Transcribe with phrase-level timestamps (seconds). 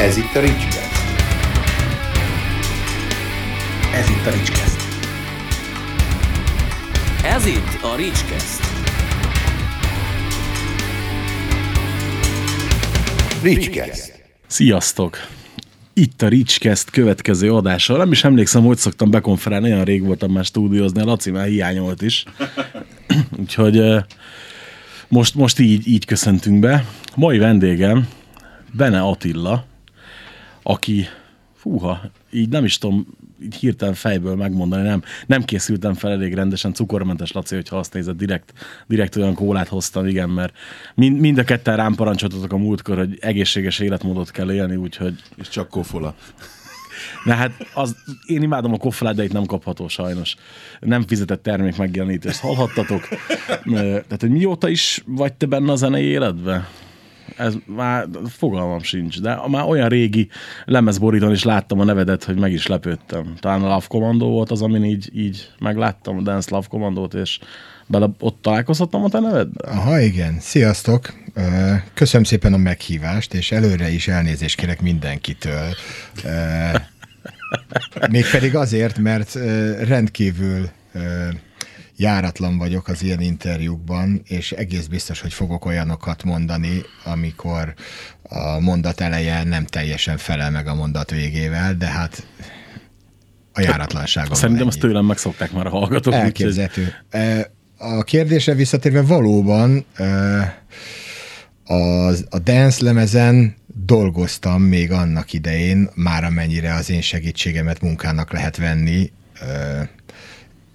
[0.00, 0.92] Ez itt a Ricskeszt.
[3.94, 4.80] Ez itt a Ricskeszt.
[7.24, 8.62] Ez itt a Ricskeszt.
[13.42, 14.22] Ricskeszt.
[14.46, 15.16] Sziasztok!
[15.92, 17.96] Itt a Ricskeszt következő adása.
[17.96, 22.02] Nem is emlékszem, hogy szoktam bekonferálni, olyan rég voltam már stúdiózni, a Laci már hiányolt
[22.02, 22.24] is.
[23.40, 23.82] Úgyhogy
[25.08, 26.84] most, most így, így köszöntünk be.
[27.16, 28.08] Mai vendégem
[28.72, 29.68] Bene Attila,
[30.70, 31.06] aki,
[31.54, 33.06] fúha, így nem is tudom
[33.42, 38.16] így hirtelen fejből megmondani, nem, nem készültem fel elég rendesen, cukormentes Laci, hogyha azt nézed,
[38.16, 38.52] direkt,
[38.86, 40.56] direkt olyan kólát hoztam, igen, mert
[40.94, 45.48] mind, mind a ketten rám parancsoltatok a múltkor, hogy egészséges életmódot kell élni, úgyhogy És
[45.48, 46.14] csak kofola.
[47.24, 50.36] Na hát az, én imádom a koffolát, de itt nem kapható sajnos.
[50.80, 53.08] Nem fizetett termék megjelenítést hallhattatok.
[53.74, 56.66] Tehát, hogy mióta is vagy te benne a zenei életben?
[57.40, 60.28] Ez már fogalmam sincs, de már olyan régi
[60.64, 63.34] lemezborítón is láttam a nevedet, hogy meg is lepődtem.
[63.38, 67.38] Talán a Love Commando volt az, amin így, így megláttam a Dance Love Commandót, és
[67.86, 69.76] bele ott találkozhattam a te nevedben?
[69.76, 70.36] Aha, igen.
[70.40, 71.12] Sziasztok!
[71.94, 75.74] Köszönöm szépen a meghívást, és előre is elnézést kérek mindenkitől.
[78.10, 79.34] Mégpedig azért, mert
[79.86, 80.68] rendkívül
[82.00, 87.74] járatlan vagyok az ilyen interjúkban, és egész biztos, hogy fogok olyanokat mondani, amikor
[88.22, 92.26] a mondat eleje nem teljesen felel meg a mondat végével, de hát
[93.52, 94.34] a járatlanságom.
[94.34, 94.68] Szerintem ennyi.
[94.68, 96.14] azt tőlem megszokták már a hallgatók.
[96.14, 96.94] Elképzelhető.
[97.78, 99.84] A kérdésre visszatérve valóban
[101.64, 108.56] az, a dance lemezen dolgoztam még annak idején, már amennyire az én segítségemet munkának lehet
[108.56, 109.10] venni,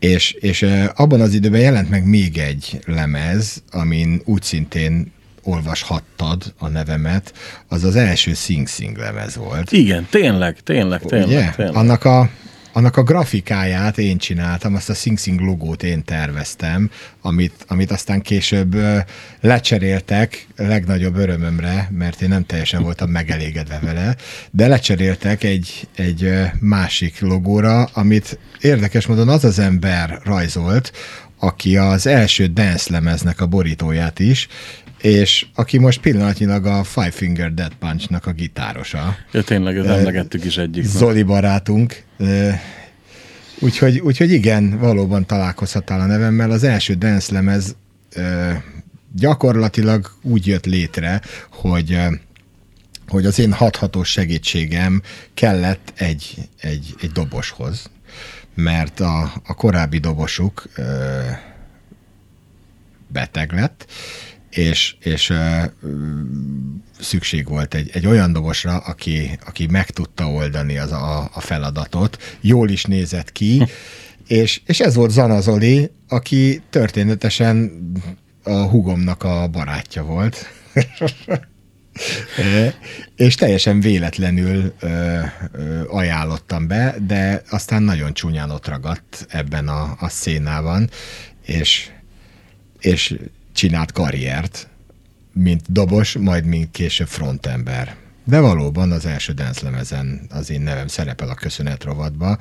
[0.06, 6.68] és, és abban az időben jelent meg még egy lemez, amin úgy szintén olvashattad a
[6.68, 7.34] nevemet,
[7.68, 9.72] az az első Sing Sing lemez volt.
[9.72, 11.28] Igen, tényleg, tényleg, tényleg.
[11.28, 11.50] Ugye?
[11.56, 11.76] tényleg.
[11.76, 12.30] Annak a,
[12.76, 16.90] annak a grafikáját én csináltam, azt a Sing Sing logót én terveztem,
[17.22, 18.78] amit, amit aztán később
[19.42, 24.16] lecseréltek legnagyobb örömömre, mert én nem teljesen voltam megelégedve vele,
[24.52, 30.92] de lecseréltek egy, egy másik logóra, amit érdekes módon az az ember rajzolt,
[31.40, 34.48] aki az első dance lemeznek a borítóját is,
[35.06, 39.16] és aki most pillanatnyilag a Five Finger Dead Punch-nak a gitárosa.
[39.32, 40.84] Ja, tényleg, ezt emlegettük is egyik.
[40.84, 42.04] Zoli barátunk.
[42.18, 42.50] Ö,
[43.60, 46.52] Úgyhogy, úgyhogy igen, valóban találkozhattál a nevemmel.
[46.52, 47.76] Az első dance lemez
[48.14, 48.52] ö,
[49.16, 52.00] gyakorlatilag úgy jött létre, hogy
[53.08, 55.02] hogy az én hathatós segítségem
[55.34, 57.90] kellett egy, egy, egy doboshoz,
[58.56, 61.20] mert a, a korábbi dobosuk ö,
[63.08, 63.86] beteg lett,
[64.56, 65.36] és, és ö,
[65.82, 65.88] ö,
[67.00, 72.38] szükség volt egy, egy olyan dobosra, aki, aki meg tudta oldani az a, a feladatot,
[72.42, 73.66] jól is nézett ki,
[74.28, 77.72] és, és ez volt Zana Zoli, aki történetesen
[78.44, 80.48] a hugomnak a barátja volt.
[82.38, 82.68] Ö,
[83.16, 85.20] és teljesen véletlenül ö,
[85.52, 90.90] ö, ajánlottam be, de aztán nagyon csúnyán ott ragadt ebben a, a szénában,
[91.46, 91.90] és,
[92.80, 93.16] és
[93.56, 94.68] csinált karriert,
[95.34, 97.96] mint dobos, majd mint később frontember.
[98.24, 99.72] De valóban az első dance
[100.30, 102.38] az én nevem szerepel a köszönet rovatba.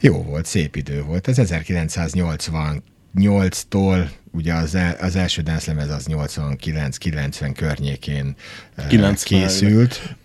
[0.00, 1.28] Jó volt, szép idő volt.
[1.28, 8.34] Ez 1988-tól, ugye az, el, az első dance az 89-90 környékén
[8.76, 10.16] ö, 90 készült,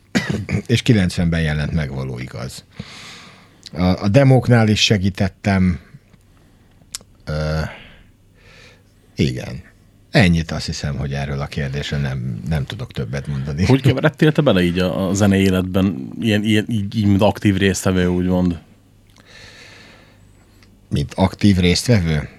[0.66, 2.66] és 90-ben jelent meg való igaz.
[3.72, 5.80] A, a demóknál is segítettem.
[7.26, 7.60] Ö,
[9.16, 9.72] igen.
[10.14, 13.66] Ennyit azt hiszem, hogy erről a kérdésről nem, nem tudok többet mondani.
[13.66, 17.58] Hogy keveredtél te bele így a, a zenei életben, ilyen, ilyen, így, így, mint aktív
[17.58, 18.60] résztvevő, úgymond?
[20.94, 22.30] mint aktív résztvevő?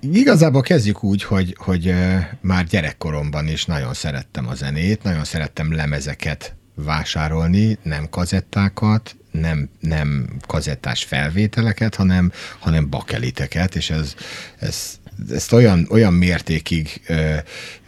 [0.00, 1.94] Igazából kezdjük úgy, hogy, hogy
[2.40, 10.36] már gyerekkoromban is nagyon szerettem a zenét, nagyon szerettem lemezeket vásárolni, nem kazettákat, nem, nem
[10.46, 14.14] kazettás felvételeket, hanem, hanem bakeliteket, és ez,
[14.58, 14.98] ez,
[15.30, 17.36] ezt olyan, olyan mértékig ö,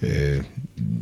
[0.00, 0.34] ö,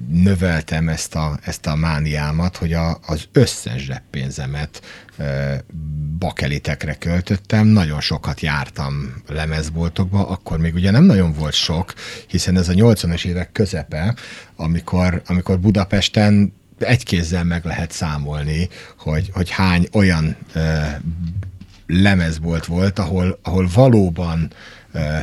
[0.09, 4.83] növeltem ezt a, ezt a mániámat, hogy a, az összes zseppénzemet
[5.17, 5.55] ö,
[6.19, 11.95] bakelitekre költöttem, nagyon sokat jártam lemezboltokba, akkor még ugye nem nagyon volt sok,
[12.27, 14.15] hiszen ez a 80-as évek közepe,
[14.57, 18.69] amikor, amikor Budapesten egy kézzel meg lehet számolni,
[18.99, 20.61] hogy, hogy hány olyan ö,
[21.87, 24.51] lemezbolt volt, ahol, ahol valóban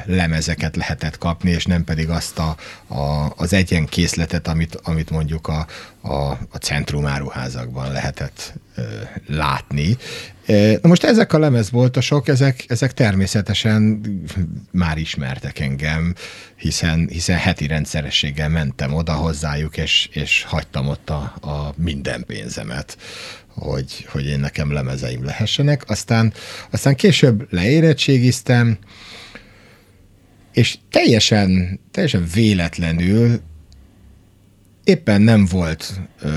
[0.05, 2.55] lemezeket lehetett kapni, és nem pedig azt a,
[2.87, 5.67] a, az egyenkészletet, amit, amit mondjuk a,
[6.01, 8.81] a, a centrumáruházakban lehetett ö,
[9.27, 9.97] látni.
[10.81, 14.01] Na most ezek a lemezboltosok, ezek, ezek természetesen
[14.71, 16.15] már ismertek engem,
[16.55, 22.97] hiszen, hiszen heti rendszerességgel mentem oda hozzájuk, és, és hagytam ott a, a minden pénzemet
[23.55, 25.83] hogy, hogy én nekem lemezeim lehessenek.
[25.89, 26.33] Aztán,
[26.69, 28.77] aztán később leérettségiztem,
[30.53, 33.41] és teljesen, teljesen véletlenül
[34.83, 36.29] éppen nem volt ö,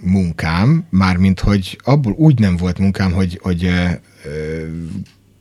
[0.00, 3.88] munkám, mármint hogy abból úgy nem volt munkám, hogy, hogy ö,
[4.24, 4.66] ö,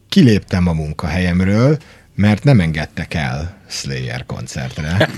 [0.10, 1.78] kiléptem a munkahelyemről,
[2.16, 4.98] mert nem engedtek el Slayer koncertre.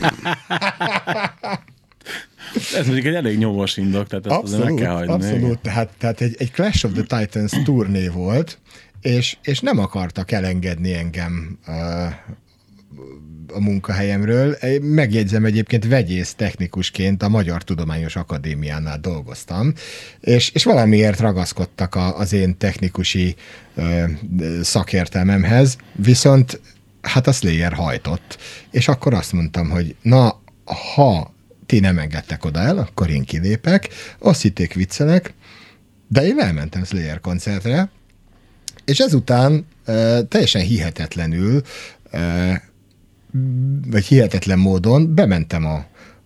[2.78, 5.14] Ez mondjuk egy elég nyomos indok, tehát ezt abszolút, meg kell hagyni.
[5.14, 8.60] Abszolút, tehát, tehát egy, egy Clash of the Titans turné volt,
[9.04, 12.06] és, és nem akartak elengedni engem uh,
[13.54, 14.58] a munkahelyemről.
[14.82, 19.74] Megjegyzem egyébként vegyész technikusként a Magyar Tudományos Akadémiánál dolgoztam,
[20.20, 23.36] és, és valamiért ragaszkodtak a, az én technikusi
[23.76, 24.04] ö,
[24.62, 26.62] szakértelmemhez, viszont
[27.02, 28.38] hát a Slayer hajtott,
[28.72, 30.42] és akkor azt mondtam, hogy na,
[30.96, 31.34] ha
[31.66, 33.90] ti nem engedtek oda el, akkor én kilépek,
[34.20, 35.34] azt hitték viccelek,
[36.08, 37.90] de én elmentem Slayer koncertre,
[38.86, 39.66] és ezután
[40.28, 41.62] teljesen hihetetlenül,
[43.88, 45.76] vagy hihetetlen módon bementem a,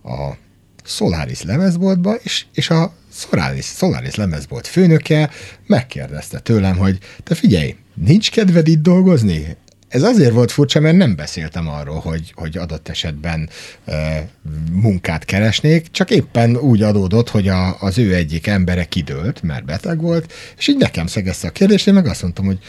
[0.10, 0.38] a
[0.84, 5.30] Solaris lemezboltba, és, és a Solaris, Solaris lemezbolt főnöke
[5.68, 9.56] megkérdezte tőlem, hogy te figyelj, nincs kedved itt dolgozni?
[9.88, 13.50] Ez azért volt furcsa, mert nem beszéltem arról, hogy, hogy adott esetben
[13.86, 14.30] e,
[14.72, 20.02] munkát keresnék, csak éppen úgy adódott, hogy a, az ő egyik embere kidőlt, mert beteg
[20.02, 22.60] volt, és így nekem szegezte a kérdést, én meg azt mondtam, hogy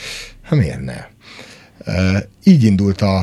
[0.42, 1.06] ha miért ne.
[1.84, 3.18] E, így indult a,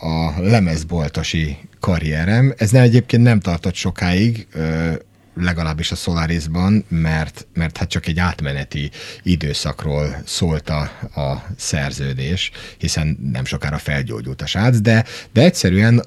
[0.00, 2.54] a lemezboltosi karrierem.
[2.56, 4.98] Ez nem egyébként nem tartott sokáig, e,
[5.34, 8.90] legalábbis a Solarisban, mert, mert hát csak egy átmeneti
[9.22, 10.80] időszakról szólt a,
[11.20, 16.04] a szerződés, hiszen nem sokára felgyógyult a srác, de, de egyszerűen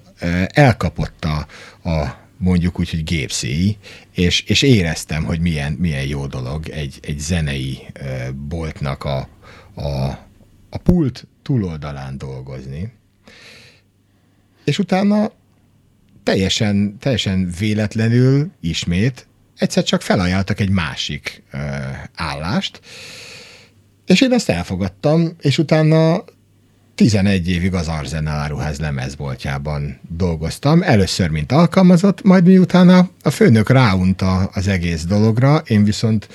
[0.48, 1.48] elkapott a,
[1.90, 3.78] a mondjuk úgy, hogy gépszíj,
[4.12, 7.80] és, és éreztem, hogy milyen, milyen jó dolog egy, egy zenei
[8.34, 9.30] boltnak a,
[9.74, 10.06] a,
[10.70, 12.94] a pult túloldalán dolgozni.
[14.64, 15.32] És utána
[16.28, 19.28] teljesen, teljesen véletlenül ismét
[19.58, 21.58] egyszer csak felajánltak egy másik ö,
[22.16, 22.80] állást,
[24.06, 26.24] és én ezt elfogadtam, és utána
[26.98, 32.90] 11 évig az Arzenál áruház lemezboltjában dolgoztam, először mint alkalmazott, majd miután
[33.22, 36.28] a, főnök ráunta az egész dologra, én viszont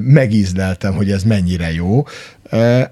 [0.00, 2.06] megízleltem, hogy ez mennyire jó,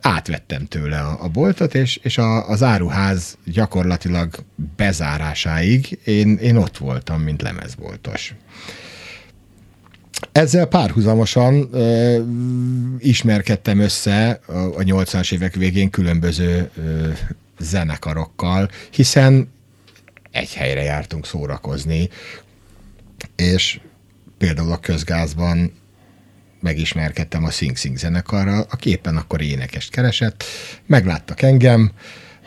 [0.01, 4.35] átvettem tőle a boltot, és, és a, az áruház gyakorlatilag
[4.77, 8.35] bezárásáig én, én ott voltam, mint lemezboltos.
[10.32, 12.19] Ezzel párhuzamosan ö,
[12.99, 17.09] ismerkedtem össze a, a 80-as évek végén különböző ö,
[17.59, 19.53] zenekarokkal, hiszen
[20.31, 22.09] egy helyre jártunk szórakozni,
[23.37, 23.81] és
[24.38, 25.73] például a közgázban
[26.61, 30.44] megismerkedtem a Sing Sing zenekarral, aki éppen akkor énekest keresett,
[30.87, 31.93] megláttak engem,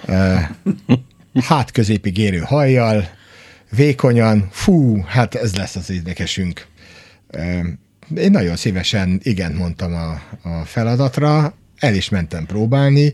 [1.50, 3.10] hát középig érő hajjal,
[3.70, 6.68] vékonyan, fú, hát ez lesz az énekesünk.
[8.16, 13.14] Én nagyon szívesen igen mondtam a, a feladatra, el is mentem próbálni,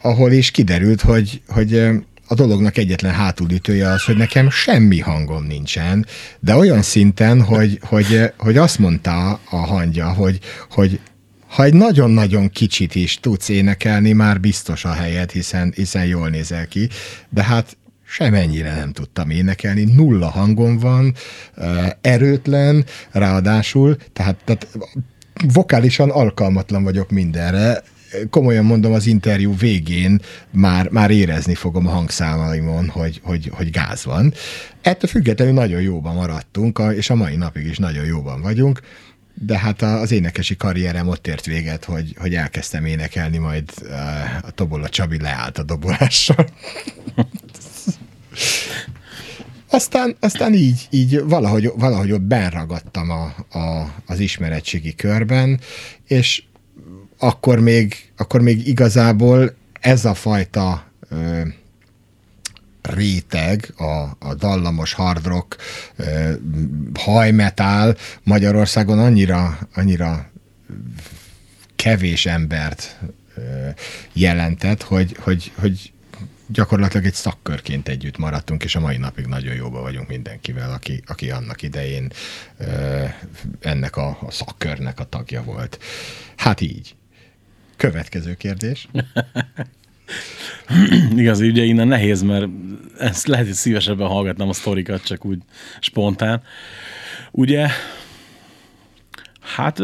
[0.00, 1.74] ahol is kiderült, hogy, hogy
[2.28, 6.06] a dolognak egyetlen hátulütője az, hogy nekem semmi hangom nincsen,
[6.40, 10.38] de olyan szinten, hogy, hogy, hogy azt mondta a hangja, hogy,
[10.70, 11.00] hogy
[11.48, 16.66] ha egy nagyon-nagyon kicsit is tudsz énekelni, már biztos a helyed, hiszen, hiszen jól nézel
[16.66, 16.88] ki,
[17.28, 17.76] de hát
[18.08, 21.14] semennyire nem tudtam énekelni, nulla hangom van,
[22.00, 24.68] erőtlen, ráadásul, tehát, tehát
[25.52, 27.82] vokálisan alkalmatlan vagyok mindenre,
[28.30, 34.04] komolyan mondom, az interjú végén már, már érezni fogom a hangszámaimon, hogy, hogy, hogy gáz
[34.04, 34.32] van.
[34.82, 38.80] Ettől függetlenül nagyon jóban maradtunk, és a mai napig is nagyon jóban vagyunk,
[39.34, 43.70] de hát az énekesi karrierem ott ért véget, hogy, hogy elkezdtem énekelni, majd
[44.42, 46.46] a Tobola Csabi leállt a dobolással.
[49.70, 55.60] Aztán, aztán így, így valahogy, valahogy benragadtam a, a, az ismeretségi körben,
[56.06, 56.42] és
[57.18, 61.40] akkor még, akkor még igazából ez a fajta ö,
[62.82, 65.56] réteg, a, a dallamos hard rock,
[65.96, 66.32] ö,
[66.94, 70.30] hajmetál Magyarországon annyira, annyira
[71.76, 72.98] kevés embert
[74.12, 75.92] jelentett, hogy, hogy, hogy
[76.48, 81.30] gyakorlatilag egy szakkörként együtt maradtunk, és a mai napig nagyon jóba vagyunk mindenkivel, aki, aki
[81.30, 82.12] annak idején
[83.60, 85.78] ennek a, a szakkörnek a tagja volt.
[86.36, 86.94] Hát így.
[87.76, 88.88] Következő kérdés.
[91.16, 92.46] Igaz, ugye innen nehéz, mert
[92.98, 95.38] ezt lehet, hogy szívesebben hallgatnám a sztorikat, csak úgy
[95.80, 96.42] spontán.
[97.30, 97.68] Ugye,
[99.40, 99.80] hát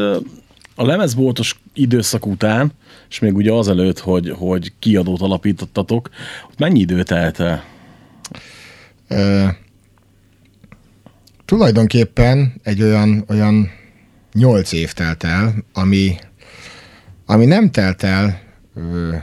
[0.74, 2.72] a lemezboltos időszak után,
[3.08, 6.10] és még ugye azelőtt, hogy, hogy kiadót alapítottatok,
[6.58, 7.64] mennyi idő telt el?
[9.08, 9.46] Ö,
[11.44, 13.70] tulajdonképpen egy olyan, olyan
[14.32, 16.16] nyolc év telt el, ami,
[17.26, 18.40] ami nem telt el
[18.74, 19.16] ö,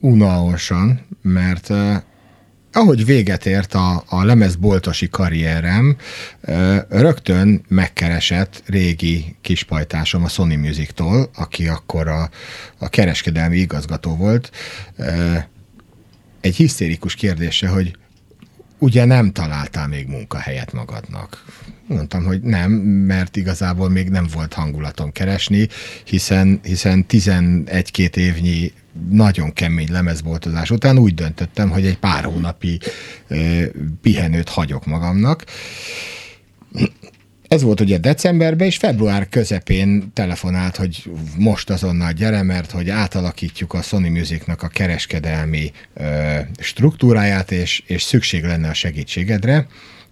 [0.00, 1.72] unalmasan, mert
[2.72, 5.96] ahogy véget ért a, a lemezboltosi karrierem,
[6.88, 12.30] rögtön megkeresett régi kispajtásom a Sony Music-tól, aki akkor a,
[12.78, 14.50] a kereskedelmi igazgató volt,
[16.40, 17.96] egy hisztérikus kérdése, hogy
[18.78, 21.44] ugye nem találtál még munkahelyet magadnak.
[21.86, 25.68] Mondtam, hogy nem, mert igazából még nem volt hangulatom keresni,
[26.04, 28.72] hiszen, hiszen 11-két évnyi
[29.10, 32.78] nagyon kemény lemezboltozás után úgy döntöttem, hogy egy pár hónapi
[33.28, 33.62] ö,
[34.02, 35.44] pihenőt hagyok magamnak.
[37.48, 43.72] Ez volt ugye decemberben, és február közepén telefonált, hogy most azonnal gyere, mert hogy átalakítjuk
[43.72, 49.66] a Sony Musicnak a kereskedelmi ö, struktúráját, és, és szükség lenne a segítségedre.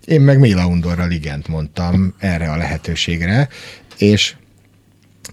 [0.04, 3.48] Én meg Mila Undorral igent mondtam erre a lehetőségre,
[3.98, 4.36] és,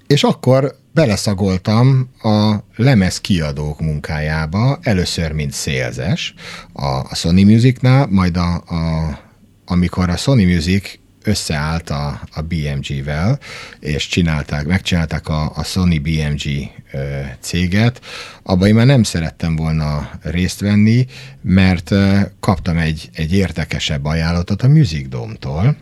[0.07, 6.33] és akkor beleszagoltam a lemez kiadók munkájába, először mint szélzes
[6.73, 9.19] a, Sony Musicnál, majd a, a,
[9.65, 13.39] amikor a Sony Music összeállt a, a BMG-vel,
[13.79, 16.43] és csinálták, megcsinálták a, a Sony BMG
[16.91, 18.01] ö, céget,
[18.43, 21.05] abban én már nem szerettem volna részt venni,
[21.41, 25.77] mert ö, kaptam egy, egy értekesebb ajánlatot a Music Dome-tól,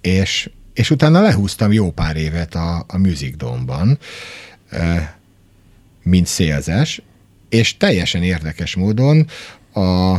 [0.00, 3.98] és, és utána lehúztam jó pár évet a, a Music Dome-ban,
[6.02, 7.02] mint szélzes,
[7.48, 9.26] és teljesen érdekes módon
[9.74, 10.16] a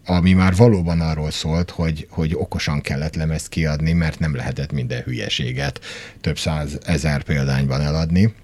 [0.07, 5.03] ami már valóban arról szólt, hogy, hogy okosan kellett lemezt kiadni, mert nem lehetett minden
[5.03, 5.81] hülyeséget
[6.21, 8.35] több száz ezer példányban eladni.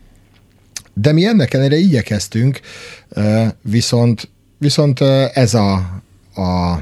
[0.94, 2.60] De mi ennek ellenére igyekeztünk,
[3.62, 5.00] viszont, viszont
[5.32, 5.74] ez a,
[6.34, 6.78] a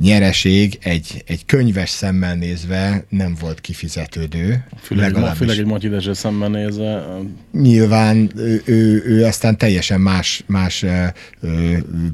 [0.00, 4.64] nyereség egy, egy könyves szemmel nézve nem volt kifizetődő.
[4.82, 5.38] Főleg, legalábbis.
[5.38, 7.04] főleg egy Matyi szemmel nézve.
[7.52, 10.84] Nyilván ő, ő, ő aztán teljesen más, más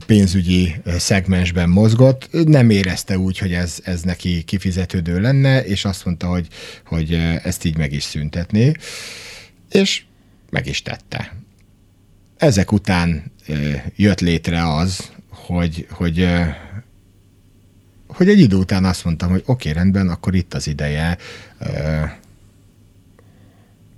[0.06, 2.28] pénzügyi szegmensben mozgott.
[2.32, 6.47] Nem érezte úgy, hogy ez, ez neki kifizetődő lenne, és azt mondta, hogy,
[6.85, 8.73] hogy ezt így meg is szüntetné.
[9.70, 10.02] És
[10.50, 11.37] meg is tette.
[12.37, 13.32] Ezek után
[13.97, 16.28] jött létre az, hogy, hogy
[18.18, 21.18] hogy egy idő után azt mondtam, hogy oké, okay, rendben, akkor itt az ideje
[21.58, 22.02] ö,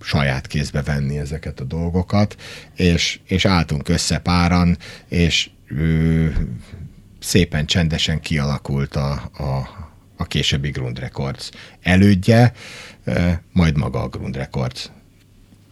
[0.01, 2.37] saját kézbe venni ezeket a dolgokat,
[2.77, 4.77] és, és álltunk össze páran,
[5.09, 6.27] és ö,
[7.19, 9.69] szépen csendesen kialakult a, a,
[10.17, 11.51] a későbbi Grund Records
[11.83, 12.53] elődje,
[13.05, 14.91] ö, majd maga a Grund Records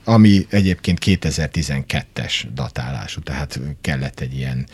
[0.04, 4.66] ami egyébként 2012-es datálású, tehát kellett egy ilyen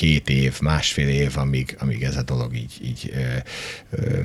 [0.00, 3.36] két év, másfél év, amíg, amíg ez a dolog így, így ö,
[3.90, 4.22] ö,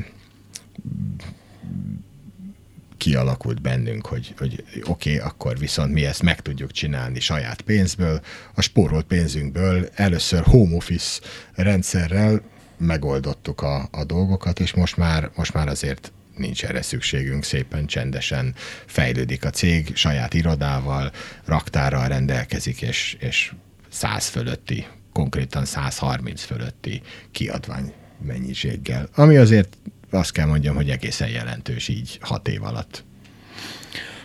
[2.98, 8.22] kialakult bennünk, hogy, hogy oké, okay, akkor viszont mi ezt meg tudjuk csinálni saját pénzből,
[8.53, 11.22] a spórolt pénzünkből először home office
[11.55, 12.41] rendszerrel
[12.77, 18.53] megoldottuk a, a dolgokat, és most már, most már azért nincs erre szükségünk, szépen csendesen
[18.86, 21.12] fejlődik a cég, saját irodával,
[21.46, 23.53] raktárral rendelkezik, és, és
[23.89, 27.93] száz fölötti konkrétan 130 fölötti kiadvány
[28.25, 29.10] mennyiséggel.
[29.15, 29.77] Ami azért
[30.12, 33.03] azt kell mondjam, hogy egészen jelentős így hat év alatt.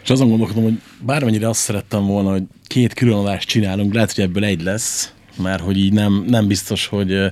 [0.03, 4.45] És azon gondolkodom, hogy bármennyire azt szerettem volna, hogy két különadást csinálunk, lehet, hogy ebből
[4.45, 7.27] egy lesz, mert hogy így nem, nem biztos, hogy uh,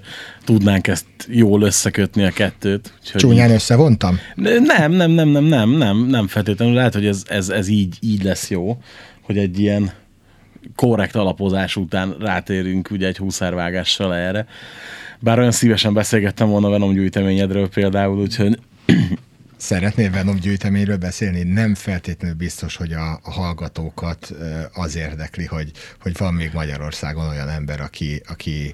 [0.44, 2.92] tudnánk ezt jól összekötni a kettőt.
[3.00, 4.18] Úgyhogy Csúnyán összevontam?
[4.34, 6.74] Nem, nem, nem, nem, nem, nem, nem feltétlenül.
[6.74, 8.78] Lehet, hogy ez, ez, ez így, így lesz jó,
[9.22, 9.92] hogy egy ilyen
[10.78, 14.47] korrekt alapozás után rátérünk ugye egy húszárvágással erre.
[15.20, 18.58] Bár olyan szívesen beszélgettem volna Venom gyűjteményedről például, úgyhogy
[19.56, 21.42] Szeretnél Venom gyűjteményről beszélni?
[21.42, 24.35] Nem feltétlenül biztos, hogy a, a hallgatókat
[24.73, 25.70] az érdekli, hogy,
[26.00, 28.73] hogy van még Magyarországon olyan ember, aki, aki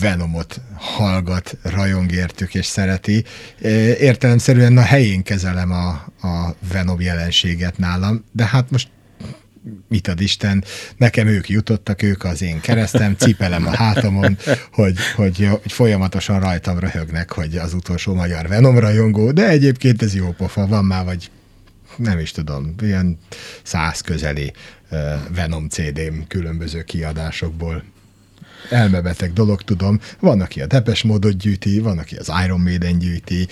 [0.00, 3.24] Venomot hallgat, rajong értük és szereti.
[4.00, 5.88] Értelemszerűen a helyén kezelem a,
[6.26, 8.88] a Venom jelenséget nálam, de hát most
[9.88, 10.64] mit ad Isten,
[10.96, 14.38] nekem ők jutottak, ők az én keresztem, cipelem a hátamon,
[14.72, 20.14] hogy, hogy, hogy folyamatosan rajtam röhögnek, hogy az utolsó magyar Venom rajongó, de egyébként ez
[20.14, 21.30] jó pofa, van már, vagy
[21.96, 23.18] nem is tudom, ilyen
[23.62, 24.52] száz közeli
[24.90, 24.98] uh,
[25.34, 27.82] Venom CD-m különböző kiadásokból.
[28.70, 30.00] Elmebeteg dolog, tudom.
[30.20, 33.48] Van, aki a Depes módot gyűjti, van, aki az Iron Maiden gyűjti.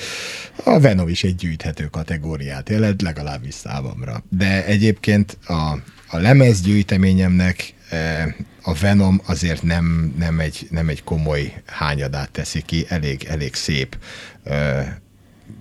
[0.65, 4.23] A Venom is egy gyűjthető kategóriát jelent, legalábbis számomra.
[4.29, 11.63] De egyébként a, a lemezgyűjteményemnek eh, a Venom azért nem, nem, egy, nem egy komoly
[11.67, 13.99] hányadát teszi ki, elég, elég szép
[14.45, 14.87] eh,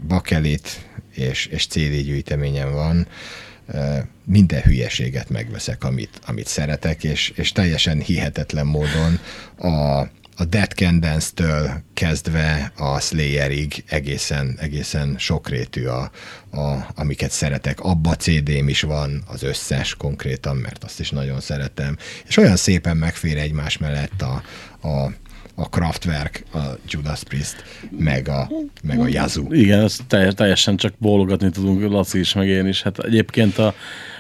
[0.08, 3.08] bakelit és, és CD gyűjteményem van.
[3.68, 9.20] Eh, minden hülyeséget megveszek, amit, amit szeretek, és, és teljesen hihetetlen módon
[9.58, 16.12] a, a Dead Candence-től kezdve a Slayerig egészen, egészen sokrétű, a,
[16.52, 17.80] a, amiket szeretek.
[17.80, 21.98] Abba CD-m is van, az összes konkrétan, mert azt is nagyon szeretem.
[22.28, 24.44] És olyan szépen megfér egymás mellett a,
[24.88, 25.12] a,
[25.56, 27.64] a Kraftwerk, a Judas Priest,
[28.00, 28.50] meg a,
[28.84, 29.54] meg a Yazoo.
[29.54, 30.04] Igen, ezt
[30.36, 32.82] teljesen csak bólogatni tudunk, Laci is, meg én is.
[32.82, 33.74] Hát egyébként a,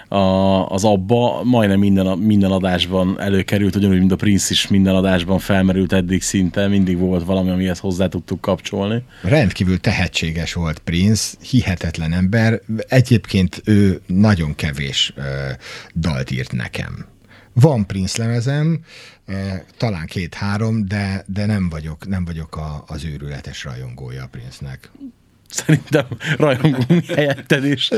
[0.08, 0.18] a,
[0.70, 5.94] az abba majdnem minden, minden adásban előkerült, ugyanúgy, mint a Prince is minden adásban felmerült
[5.94, 9.04] eddig szinte, mindig volt valami, amihez hozzá tudtuk kapcsolni.
[9.22, 15.24] Rendkívül tehetséges volt Prince, hihetetlen ember, egyébként ő nagyon kevés uh,
[15.96, 17.06] dalt írt nekem.
[17.54, 18.80] Van Prince lemezem,
[19.78, 24.92] talán két-három, de, de nem vagyok, nem vagyok a, az őrületes rajongója a Prince-nek.
[25.50, 26.06] Szerintem
[26.38, 27.90] rajongunk helyetted is.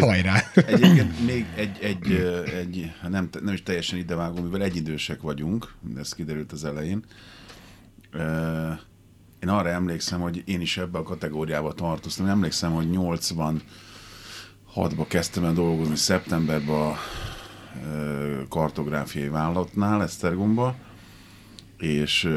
[0.00, 0.42] Hajrá!
[0.54, 2.12] Egyébként még egy, egy,
[2.58, 7.04] egy nem, nem is teljesen idevágó, mivel egyidősek vagyunk, ez kiderült az elején.
[9.40, 12.26] Én arra emlékszem, hogy én is ebbe a kategóriába tartoztam.
[12.26, 16.96] Én emlékszem, hogy 86-ba kezdtem el dolgozni szeptemberben a
[18.48, 20.76] kartográfiai vállalatnál, Esztergomba,
[21.78, 22.28] és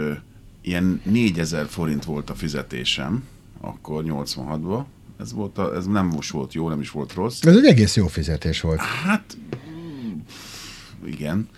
[0.62, 3.24] ilyen 4000 forint volt a fizetésem,
[3.62, 4.84] akkor 86-ban.
[5.20, 7.42] Ez, volt a, ez nem most volt jó, nem is volt rossz.
[7.42, 8.80] Ez egy egész jó fizetés volt.
[8.80, 9.38] Hát,
[11.06, 11.50] igen.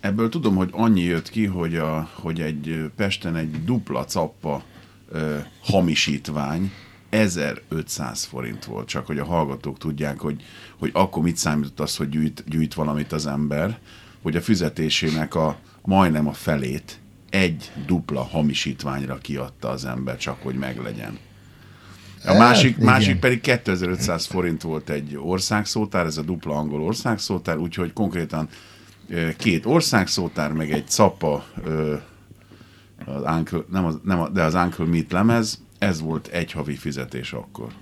[0.00, 4.62] Ebből tudom, hogy annyi jött ki, hogy, a, hogy egy Pesten egy dupla cappa
[5.62, 6.72] hamisítvány
[7.08, 10.42] 1500 forint volt, csak hogy a hallgatók tudják, hogy,
[10.78, 13.78] hogy akkor mit számított az, hogy gyűjt, gyűjt valamit az ember,
[14.22, 16.98] hogy a fizetésének a majdnem a felét
[17.30, 21.18] egy dupla hamisítványra kiadta az ember, csak hogy meglegyen.
[22.24, 22.84] A másik, igen.
[22.84, 28.48] másik pedig 2500 forint volt egy országszótár, ez a dupla angol országszótár, úgyhogy konkrétan
[29.36, 31.44] két országszótár, meg egy capa,
[33.06, 36.76] az Uncle, nem az, nem a, de az Uncle Meat lemez, ez volt egy havi
[36.76, 37.72] fizetés akkor.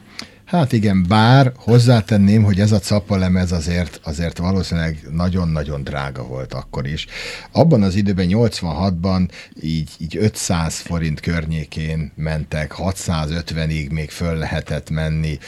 [0.49, 6.87] Hát igen, bár hozzátenném, hogy ez a capalemez azért, azért valószínűleg nagyon-nagyon drága volt akkor
[6.87, 7.07] is.
[7.53, 9.29] Abban az időben, 86-ban
[9.63, 15.39] így, így 500 forint környékén mentek, 650-ig még föl lehetett menni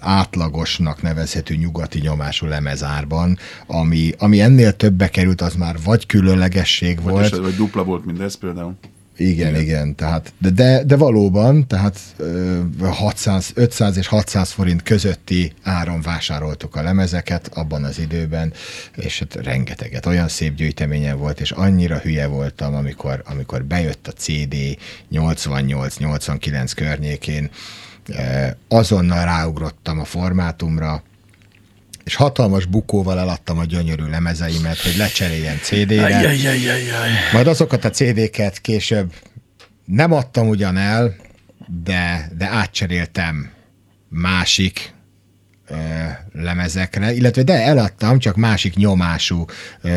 [0.00, 7.12] átlagosnak nevezhető nyugati nyomású lemezárban, ami, ami ennél többe került, az már vagy különlegesség vagy
[7.12, 7.30] volt.
[7.30, 8.74] Vagy, vagy dupla volt mindez például.
[9.16, 11.98] Igen, igen, igen, tehát, de, de, de valóban, tehát
[12.80, 18.52] 600, 500 és 600 forint közötti áron vásároltuk a lemezeket abban az időben,
[18.96, 24.12] és hát rengeteget, olyan szép gyűjteményen volt, és annyira hülye voltam, amikor, amikor bejött a
[24.12, 24.56] CD
[25.12, 27.50] 88-89 környékén,
[28.68, 31.02] azonnal ráugrottam a formátumra,
[32.04, 36.32] és hatalmas bukóval eladtam a gyönyörű lemezeimet, hogy lecseréljen CD-re.
[37.32, 39.12] Majd azokat a CD-ket később
[39.84, 41.16] nem adtam ugyan el,
[41.82, 43.50] de, de átcseréltem
[44.08, 44.94] másik
[46.32, 49.44] lemezekre, illetve de eladtam, csak másik nyomású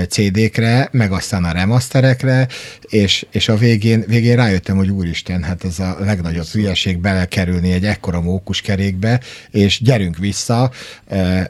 [0.09, 2.47] CD-kre, meg aztán a remasterekre,
[2.81, 7.85] és, és a végén, végén rájöttem, hogy úristen, hát ez a legnagyobb hülyeség belekerülni egy
[7.85, 9.19] ekkora mókuskerékbe,
[9.49, 10.71] és gyerünk vissza.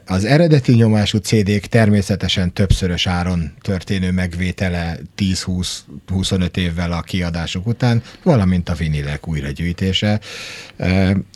[0.06, 8.68] Az eredeti nyomású CD-k természetesen többszörös áron történő megvétele 10-20-25 évvel a kiadásuk után, valamint
[8.68, 10.20] a vinilek újragyűjtése.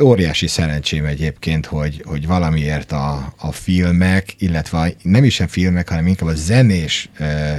[0.02, 5.88] Óriási szerencsém egyébként, hogy, hogy valamiért a, a filmek, illetve a, nem is a filmek,
[5.88, 7.56] hanem inkább a zenés ö, ö,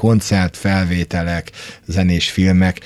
[0.00, 1.50] koncertfelvételek,
[1.86, 2.80] zenés filmek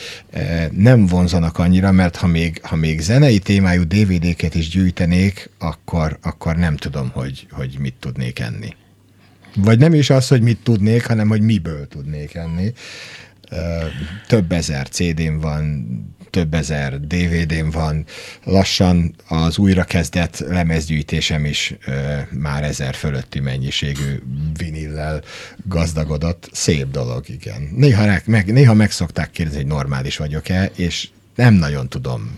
[0.71, 6.57] nem vonzanak annyira, mert ha még, ha még zenei témájú DVD-ket is gyűjtenék, akkor, akkor
[6.57, 8.77] nem tudom, hogy, hogy mit tudnék enni.
[9.57, 12.73] Vagy nem is az, hogy mit tudnék, hanem hogy miből tudnék enni.
[14.27, 15.87] Több ezer CD-n van,
[16.35, 18.05] több ezer DVD-n van,
[18.45, 21.93] lassan az újrakezdett lemezgyűjtésem is ö,
[22.31, 24.23] már ezer fölötti mennyiségű
[24.59, 25.23] vinillel
[25.69, 26.49] gazdagodott.
[26.53, 27.69] Szép dolog, igen.
[27.77, 32.37] Néha, meg- meg, néha meg szokták kérdezni, hogy normális vagyok-e, és nem nagyon tudom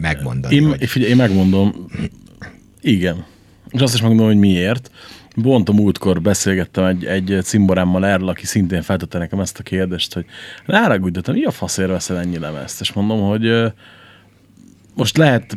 [0.00, 1.86] megmondani, Én, hogy figyelj, én megmondom,
[2.80, 3.24] igen.
[3.70, 4.90] És azt is megmondom, hogy miért.
[5.42, 10.14] Pont a múltkor beszélgettem egy, egy cimborámmal erről, aki szintén feltette nekem ezt a kérdést,
[10.14, 10.26] hogy
[11.22, 12.80] te mi a faszért veszel ennyi lemezt?
[12.80, 13.72] És mondom, hogy
[14.94, 15.56] most lehet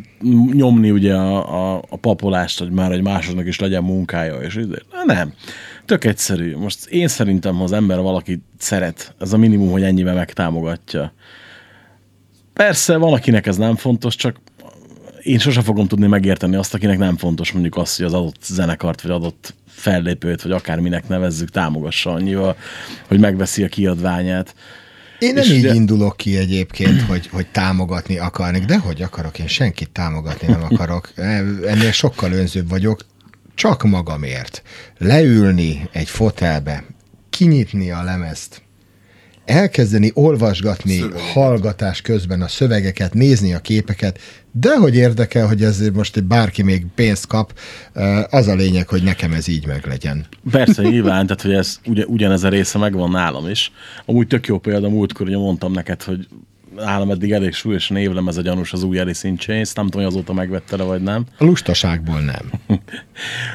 [0.52, 4.84] nyomni ugye a, a, a papolást, hogy már egy másodnak is legyen munkája, és így,
[4.92, 5.32] Na, nem.
[5.84, 6.56] Tök egyszerű.
[6.56, 11.12] Most én szerintem, ha az ember valaki szeret, ez a minimum, hogy ennyivel megtámogatja.
[12.52, 14.40] Persze, van, akinek ez nem fontos, csak
[15.22, 19.02] én sose fogom tudni megérteni azt, akinek nem fontos mondjuk az, hogy az adott zenekart,
[19.02, 22.56] vagy adott fellépőt, vagy akárminek nevezzük, támogassa annyival,
[23.08, 24.54] hogy megveszi a kiadványát.
[25.18, 29.46] Én nem így de- indulok ki egyébként, hogy, hogy támogatni akarnék, de hogy akarok, én
[29.46, 31.12] senkit támogatni nem akarok.
[31.66, 33.00] Ennél sokkal önzőbb vagyok,
[33.54, 34.62] csak magamért.
[34.98, 36.84] Leülni egy fotelbe,
[37.30, 38.62] kinyitni a lemezt,
[39.46, 41.30] elkezdeni olvasgatni Szövegeket.
[41.32, 44.18] hallgatás közben a szövegeket, nézni a képeket,
[44.52, 47.58] de hogy érdekel, hogy ezért most bárki még pénzt kap,
[48.30, 50.26] az a lényeg, hogy nekem ez így meglegyen.
[50.50, 53.72] Persze, nyilván, tehát hogy ez ugyan, ugyanez a része megvan nálam is.
[54.06, 56.26] Amúgy tök jó példa, múltkor ugye mondtam neked, hogy
[56.76, 60.02] nálam eddig elég súlyosan évlem ez a gyanús az új Alice in Chains, nem tudom,
[60.04, 61.26] hogy azóta megvette vagy nem.
[61.38, 62.50] A lustaságból nem.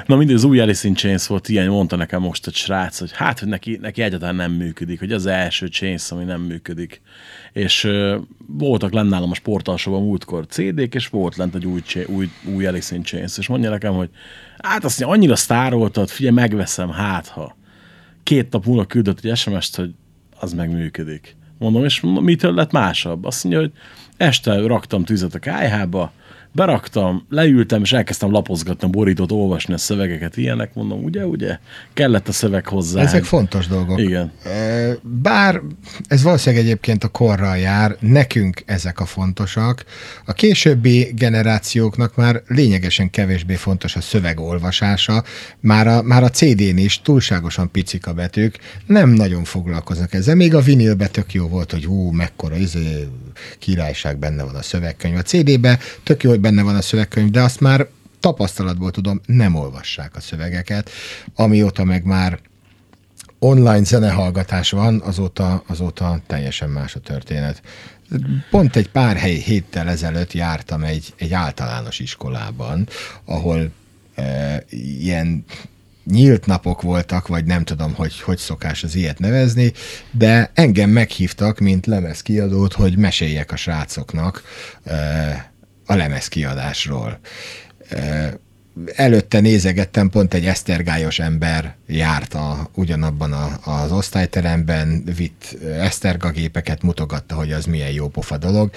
[0.05, 3.11] Na mindig az új Alice in Chains volt ilyen, mondta nekem most egy srác, hogy
[3.13, 7.01] hát, hogy neki, neki egyáltalán nem működik, hogy az első Chains, ami nem működik.
[7.53, 8.15] És uh,
[8.47, 12.95] voltak lent nálam a sportalsóban múltkor CD-k, és volt lent egy új, új, új Alice
[12.95, 14.09] in Chains, és mondja nekem, hogy
[14.57, 17.59] hát azt mondja, annyira sztároltad, figyelj, megveszem, hát ha.
[18.23, 19.91] Két nap múlva küldött egy SMS-t, hogy
[20.39, 21.35] az meg működik.
[21.61, 23.25] Mondom, és mitől lett másabb?
[23.25, 23.71] Azt mondja, hogy
[24.17, 26.11] este raktam tüzet a kájhába,
[26.51, 31.57] beraktam, leültem, és elkezdtem lapozgatni a borítót, olvasni a szövegeket, ilyenek, mondom, ugye, ugye,
[31.93, 33.01] kellett a szöveg hozzá.
[33.01, 33.99] Ezek fontos dolgok.
[33.99, 34.31] Igen.
[34.45, 35.61] Ö, Bár
[36.07, 39.85] ez valószínűleg egyébként a korral jár, nekünk ezek a fontosak.
[40.25, 45.23] A későbbi generációknak már lényegesen kevésbé fontos a szöveg olvasása,
[45.59, 50.35] már a, már a CD-n is túlságosan picik a betűk, nem nagyon foglalkoznak ezzel.
[50.35, 53.07] Még a vinilbe tök jó volt, hogy hú, mekkora izé,
[53.59, 55.15] királyság benne van a szövegkönyv.
[55.17, 57.87] A CD-be tök jó, hogy benne van a szövegkönyv, de azt már
[58.19, 60.89] tapasztalatból tudom, nem olvassák a szövegeket,
[61.35, 62.39] amióta meg már
[63.39, 67.61] online zenehallgatás van, azóta, azóta teljesen más a történet.
[68.49, 72.87] Pont egy pár hely, héttel ezelőtt jártam egy, egy általános iskolában,
[73.25, 73.71] ahol
[74.15, 75.45] e, ilyen
[76.05, 79.73] nyílt napok voltak, vagy nem tudom, hogy hogy szokás az ilyet nevezni,
[80.11, 84.43] de engem meghívtak, mint lemezkiadót, hogy meséljek a srácoknak
[84.83, 85.50] e,
[85.91, 87.19] a lemezkiadásról.
[88.95, 96.81] Előtte nézegettem, pont egy esztergályos ember járt a, ugyanabban a, az osztályteremben, vitt eszterga gépeket,
[96.81, 98.69] mutogatta, hogy az milyen jópofa dolog,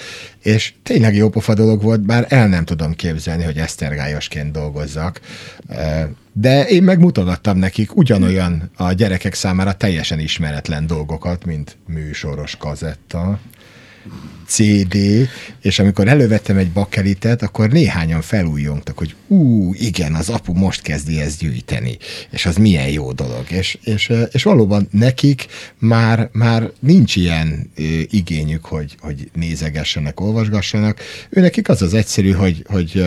[0.43, 5.19] és tényleg jópofa dolog volt, bár el nem tudom képzelni, hogy esztergályosként dolgozzak,
[6.33, 13.39] de én meg mutogattam nekik ugyanolyan a gyerekek számára teljesen ismeretlen dolgokat, mint műsoros kazetta,
[14.47, 14.97] CD,
[15.61, 21.19] és amikor elővettem egy bakelitet, akkor néhányan felújjongtak, hogy ú, igen, az apu most kezdi
[21.19, 21.97] ezt gyűjteni,
[22.31, 23.45] és az milyen jó dolog.
[23.49, 25.45] És, és, és valóban nekik
[25.77, 27.71] már, már nincs ilyen
[28.09, 30.99] igényük, hogy, hogy nézegessenek, olvasgassanak.
[31.29, 33.05] Ő nekik az az egyszerű, hogy, hogy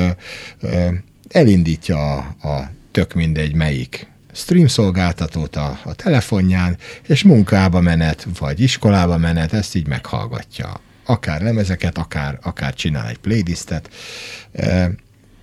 [1.28, 8.60] elindítja a, a tök mindegy melyik stream szolgáltatót a, a telefonján, és munkába menet, vagy
[8.60, 10.80] iskolába menet, ezt így meghallgatja.
[11.10, 13.90] Akár lemezeket, akár, akár csinál egy playlistet.
[14.52, 14.90] E,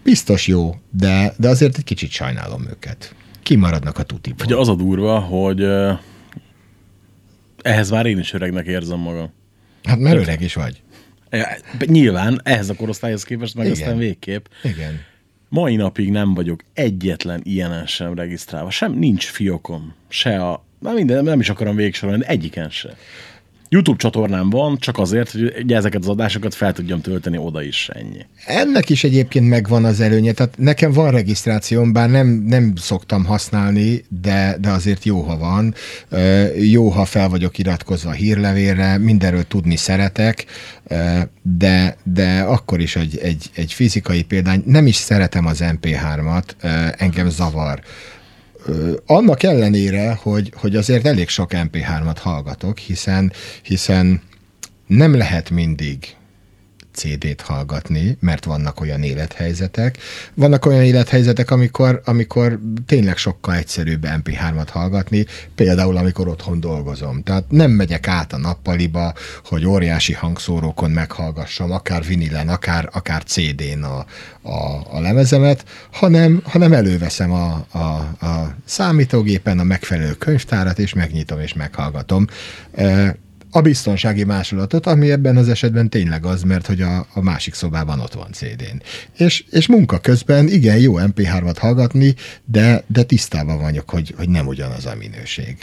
[0.04, 3.16] biztos jó, de, de azért egy kicsit sajnálom őket.
[3.44, 4.46] Kimaradnak a tutiból.
[4.46, 5.94] Ugye az a durva, hogy ö,
[7.62, 9.34] ehhez már én is öregnek érzem magam.
[9.84, 10.82] Hát mert öreg is vagy.
[11.30, 13.78] E, Nyilván, ehhez a korosztályhoz képest meg Igen.
[13.78, 14.46] aztán végképp.
[14.64, 15.00] Igen.
[15.50, 18.70] Mai napig nem vagyok egyetlen ilyenen sem regisztrálva.
[18.70, 20.66] Sem nincs fiókom, se a...
[20.80, 22.96] Na minden, nem is akarom végsorolni, egyiken se.
[23.70, 28.26] YouTube csatornám van, csak azért, hogy ezeket az adásokat fel tudjam tölteni oda is, ennyi.
[28.46, 34.06] Ennek is egyébként megvan az előnye, tehát nekem van regisztrációm, bár nem, nem szoktam használni,
[34.22, 35.74] de, de azért jó, ha van.
[36.58, 40.46] Jó, ha fel vagyok iratkozva a hírlevélre, mindenről tudni szeretek,
[41.42, 44.64] de, de akkor is egy, egy, egy fizikai példány.
[44.66, 47.82] Nem is szeretem az MP3-at, ö, engem zavar.
[49.06, 54.22] Annak ellenére, hogy, hogy azért elég sok MP3-at hallgatok, hiszen, hiszen
[54.88, 56.16] nem lehet mindig
[56.96, 59.98] CD-t hallgatni, mert vannak olyan élethelyzetek.
[60.34, 67.24] Vannak olyan élethelyzetek, amikor, amikor tényleg sokkal egyszerűbb MP3-at hallgatni, például amikor otthon dolgozom.
[67.24, 73.84] Tehát nem megyek át a nappaliba, hogy óriási hangszórókon meghallgassam, akár vinilen, akár, akár CD-n
[73.84, 74.06] a,
[74.50, 77.78] a, a lemezemet, hanem, hanem előveszem a, a,
[78.26, 82.28] a számítógépen a megfelelő könyvtárat, és megnyitom és meghallgatom.
[83.56, 88.00] A biztonsági másolatot, ami ebben az esetben tényleg az, mert hogy a, a másik szobában
[88.00, 88.82] ott van CD-n.
[89.18, 92.16] És, és munka közben igen, jó MP3-at hallgatni,
[92.46, 95.58] de, de tisztában vagyok, hogy, hogy nem ugyanaz a minőség.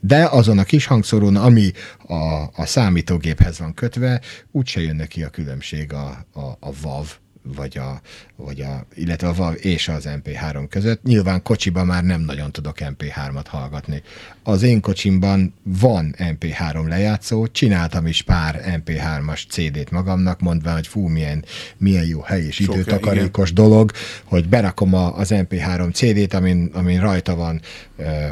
[0.00, 1.72] De azon a kis hangszórón, ami
[2.06, 2.14] a,
[2.54, 4.20] a számítógéphez van kötve,
[4.52, 7.06] úgyse jön neki a különbség a, a, a WAV
[7.42, 8.00] vagy a,
[8.36, 11.02] vagy a, illetve a WAV és az MP3 között.
[11.02, 14.02] Nyilván kocsiban már nem nagyon tudok MP3-at hallgatni.
[14.42, 21.06] Az én kocsimban van MP3 lejátszó, csináltam is pár MP3-as CD-t magamnak, mondva, hogy fú,
[21.06, 21.44] milyen,
[21.76, 23.90] milyen jó hely és Sok, időtakarékos dolog,
[24.24, 27.60] hogy berakom a, az MP3 CD-t, amin, amin rajta van
[27.96, 28.26] ö,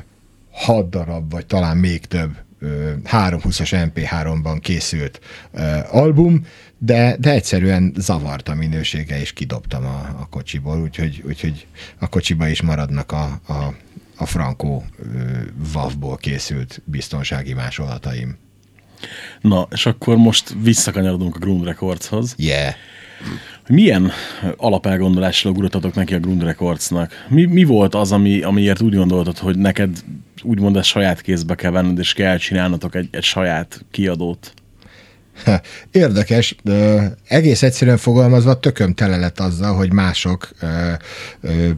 [0.50, 5.20] hat darab, vagy talán még több 320-as MP3-ban készült
[5.90, 6.46] album,
[6.78, 11.66] de, de egyszerűen zavart a minősége, és kidobtam a, a kocsiból, úgyhogy, úgyhogy
[11.98, 13.74] a kocsiba is maradnak a, a,
[14.16, 15.18] a Franco ö,
[15.74, 18.36] WAV-ból készült biztonsági másolataim.
[19.40, 22.34] Na, és akkor most visszakanyarodunk a Grund Recordshoz.
[22.36, 22.74] Yeah.
[23.68, 24.10] Milyen
[24.56, 27.12] alapelgondolással ugrottatok neki a Grund Recordsnak?
[27.28, 29.98] Mi, mi volt az, ami, amiért úgy gondoltad, hogy neked
[30.42, 34.54] úgymond ezt saját kézbe kell venned, és kell csinálnatok egy, egy saját kiadót?
[35.90, 36.56] Érdekes,
[37.28, 40.50] egész egyszerűen fogalmazva tököm tele lett azzal, hogy mások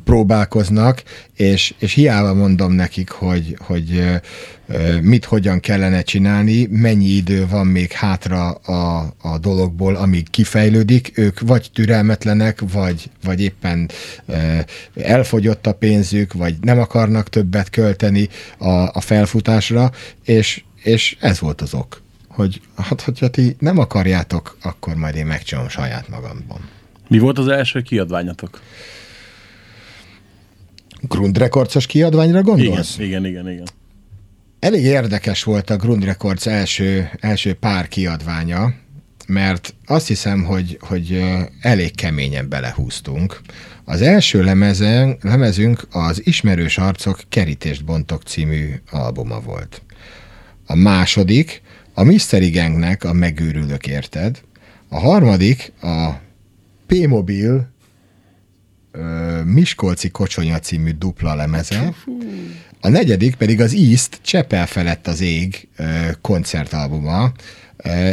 [0.05, 1.03] próbálkoznak,
[1.35, 4.05] és, és hiába mondom nekik, hogy, hogy
[5.03, 11.40] mit, hogyan kellene csinálni, mennyi idő van még hátra a, a dologból, amíg kifejlődik, ők
[11.40, 13.90] vagy türelmetlenek, vagy, vagy éppen
[14.94, 19.90] elfogyott a pénzük, vagy nem akarnak többet költeni a, a felfutásra,
[20.25, 22.07] és, és ez volt az ok
[22.38, 26.68] hogy hát, hogyha ti nem akarjátok, akkor majd én megcsinálom saját magamban.
[27.09, 28.61] Mi volt az első kiadványatok?
[31.01, 32.98] Grund Recordsos kiadványra Igen, gondolsz?
[32.98, 33.66] igen, igen, igen.
[34.59, 38.74] Elég érdekes volt a Grund Records első, első pár kiadványa,
[39.27, 41.24] mert azt hiszem, hogy, hogy
[41.61, 43.40] elég keményen belehúztunk.
[43.85, 49.83] Az első lemezen, lemezünk az Ismerős Arcok Kerítést Bontok című albuma volt.
[50.66, 51.62] A második
[51.99, 54.41] a Mystery Gangnek a Megőrülök érted.
[54.89, 56.11] A harmadik a
[56.87, 57.69] P-Mobil
[59.45, 61.95] Miskolci Kocsonya című dupla lemeze.
[62.81, 65.69] A negyedik pedig az East Csepel felett az ég
[66.21, 67.33] koncertalbuma.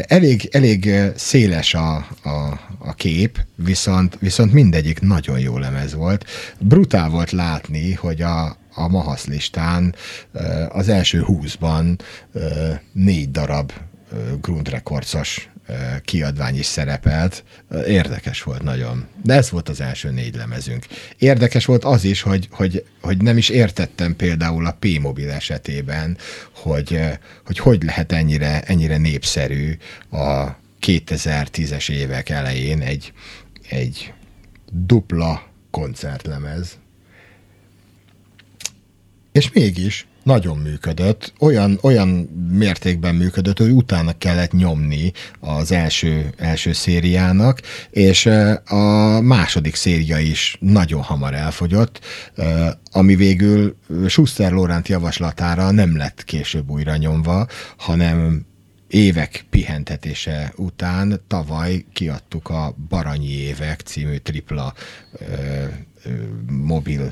[0.01, 6.25] Elég, elég széles a, a, a kép, viszont, viszont mindegyik nagyon jó lemez volt.
[6.59, 9.95] Brutál volt látni, hogy a, a Mahasz listán
[10.31, 11.99] ö, az első húszban
[12.31, 13.71] ö, négy darab
[14.11, 17.43] ö, Grund Recordsos ö, kiadvány is szerepelt.
[17.87, 19.07] Érdekes volt nagyon.
[19.23, 20.85] De ez volt az első négy lemezünk.
[21.17, 26.17] Érdekes volt az is, hogy, hogy, hogy nem is értettem például a P-mobil esetében,
[26.53, 26.99] hogy,
[27.45, 29.77] hogy hogy lehet ennyire, ennyire népszerű
[30.11, 33.13] a 2010-es évek elején egy,
[33.69, 34.13] egy
[34.71, 36.77] dupla koncertlemez,
[39.35, 42.09] és mégis nagyon működött, olyan, olyan
[42.51, 50.19] mértékben működött, hogy utána kellett nyomni az első, első szériának, és ö, a második széria
[50.19, 51.99] is nagyon hamar elfogyott,
[52.35, 53.75] ö, ami végül
[54.07, 58.45] Schuster Lorent javaslatára nem lett később újra nyomva, hanem
[58.87, 64.73] évek pihentetése után tavaly kiadtuk a Baranyi évek című tripla
[65.11, 65.25] ö,
[66.03, 66.09] ö,
[66.47, 67.11] mobil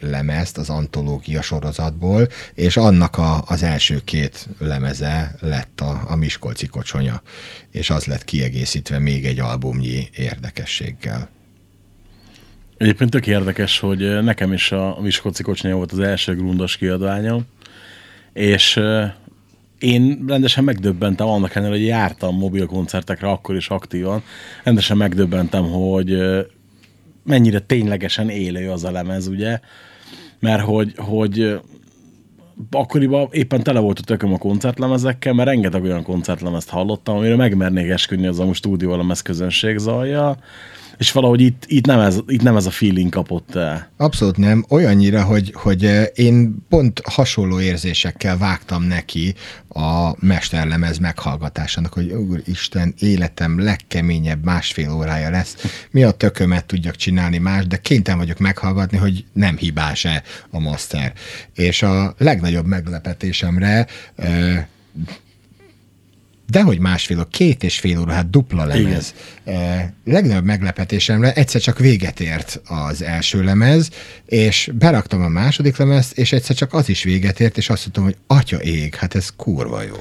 [0.00, 6.66] lemezt az antológia sorozatból, és annak a, az első két lemeze lett a, a Miskolci
[6.66, 7.22] kocsonya,
[7.70, 11.28] és az lett kiegészítve még egy albumnyi érdekességgel.
[12.76, 17.46] Egyébként tök érdekes, hogy nekem is a Miskolci kocsonya volt az első grundos kiadványom,
[18.32, 18.80] és
[19.78, 24.22] én rendesen megdöbbentem annak ellenére, hogy jártam mobil koncertekre akkor is aktívan,
[24.64, 26.16] rendesen megdöbbentem, hogy
[27.26, 29.60] mennyire ténylegesen élő az a lemez, ugye,
[30.38, 31.60] mert hogy, hogy
[32.70, 37.90] akkoriban éppen tele volt a tököm a koncertlemezekkel, mert rengeteg olyan koncertlemezt hallottam, amire megmernék
[37.90, 40.36] esküdni az a stúdiólemez közönség zajja,
[40.98, 43.90] és valahogy itt, itt, nem ez, itt nem ez a feeling kapott el.
[43.96, 44.64] Abszolút nem.
[44.68, 49.34] Olyannyira, hogy, hogy én pont hasonló érzésekkel vágtam neki
[49.68, 55.56] a mesterlemez meghallgatásának, hogy Isten, életem legkeményebb másfél órája lesz.
[55.90, 61.12] Mi a tökömet tudjak csinálni más, de kénytelen vagyok meghallgatni, hogy nem hibás-e a master.
[61.54, 63.86] És a legnagyobb meglepetésemre
[66.48, 69.14] Dehogy másfél, két és fél óra, hát dupla lemez.
[69.44, 73.90] E, legnagyobb meglepetésemre egyszer csak véget ért az első lemez,
[74.26, 78.04] és beraktam a második lemezt, és egyszer csak az is véget ért, és azt mondtam,
[78.04, 79.96] hogy atya ég, hát ez kurva jó.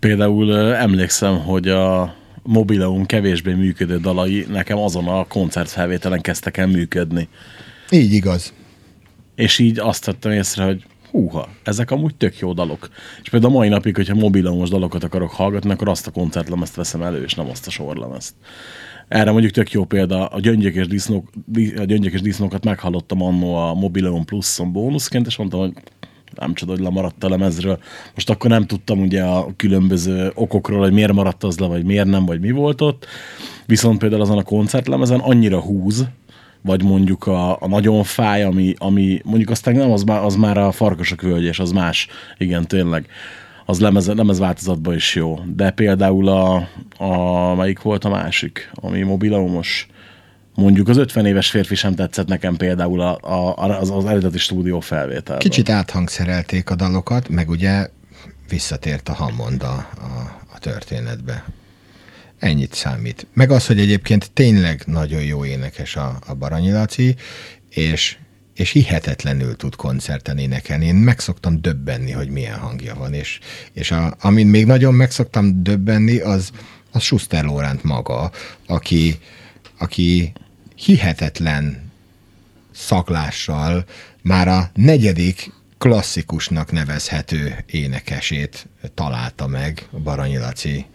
[0.00, 7.28] Például emlékszem, hogy a mobileum kevésbé működő dalai nekem azon a koncertfelvételen kezdtek el működni.
[7.90, 8.52] Így igaz.
[9.34, 12.88] És így azt tettem észre, hogy húha, ezek amúgy tök jó dalok.
[13.22, 17.02] És például a mai napig, hogyha mobilomos dalokat akarok hallgatni, akkor azt a koncertlemezt veszem
[17.02, 18.34] elő, és nem azt a sorlemezt.
[19.08, 21.30] Erre mondjuk tök jó példa, a gyöngyök és, disznók,
[21.76, 25.72] a gyöngyök és disznókat meghallottam annó a Mobileum Plus-on bónuszként, és mondtam, hogy
[26.34, 27.78] nem csoda, hogy lemaradt a lemezről.
[28.14, 32.06] Most akkor nem tudtam ugye a különböző okokról, hogy miért maradt az le, vagy miért
[32.06, 33.06] nem, vagy mi volt ott.
[33.66, 36.06] Viszont például azon a koncertlemezen annyira húz,
[36.62, 40.58] vagy mondjuk a, a nagyon fáj, ami, ami mondjuk aztán nem, az már, az már
[40.58, 43.06] a farkasok völgyes, az más, igen, tényleg.
[43.66, 45.40] Az lemez, lemez változatban is jó.
[45.54, 49.86] De például a, a melyik volt a másik, ami mobilomos,
[50.54, 54.80] mondjuk az 50 éves férfi sem tetszett nekem például a, a, az, az eredeti stúdió
[54.80, 55.38] felvétel.
[55.38, 57.88] Kicsit áthangszerelték a dalokat, meg ugye
[58.48, 61.44] visszatért a Hammond a, a, a történetbe.
[62.42, 63.26] Ennyit számít.
[63.32, 67.14] Meg az, hogy egyébként tényleg nagyon jó énekes a, a Baranyi Laci,
[67.68, 68.16] és,
[68.54, 70.86] és hihetetlenül tud koncerten énekelni.
[70.86, 73.38] Én meg szoktam döbbenni, hogy milyen hangja van, és,
[73.72, 76.50] és a, amin még nagyon meg szoktam döbbenni, az,
[76.92, 78.30] az Schuster Lóránt maga,
[78.66, 79.18] aki,
[79.78, 80.32] aki
[80.74, 81.90] hihetetlen
[82.72, 83.84] szaklással
[84.22, 90.86] már a negyedik klasszikusnak nevezhető énekesét találta meg Baranyi Laci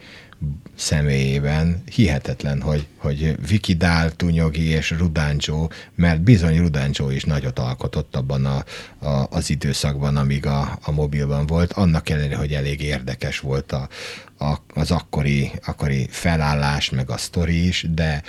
[0.76, 8.16] személyében hihetetlen, hogy, hogy Viki Dál, Tunyogi és Rudáncsó, mert bizony Rudáncsó is nagyot alkotott
[8.16, 8.64] abban a,
[9.08, 13.90] a, az időszakban, amíg a, a mobilban volt, annak ellenére, hogy elég érdekes volt a,
[14.40, 18.24] a, az akkori, akkori felállás, meg a sztori is, de,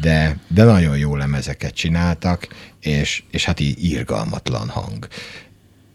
[0.00, 2.48] de, de nagyon jó lemezeket csináltak,
[2.80, 5.08] és, és hát így írgalmatlan hang.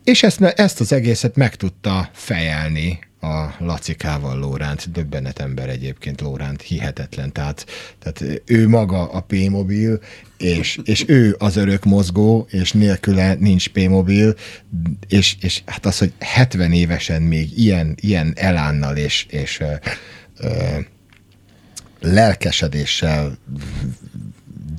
[0.03, 6.61] És ezt, ezt az egészet meg tudta fejelni a Lacikával Lóránt, döbbenet ember egyébként Lóránt,
[6.61, 7.31] hihetetlen.
[7.31, 7.65] Tehát,
[7.99, 9.99] tehát ő maga a P-mobil,
[10.37, 14.35] és, és ő az örök mozgó, és nélküle nincs P-mobil,
[15.07, 19.73] és, és hát az, hogy 70 évesen még ilyen, ilyen elánnal és, és ö,
[20.37, 20.79] ö,
[21.99, 23.37] lelkesedéssel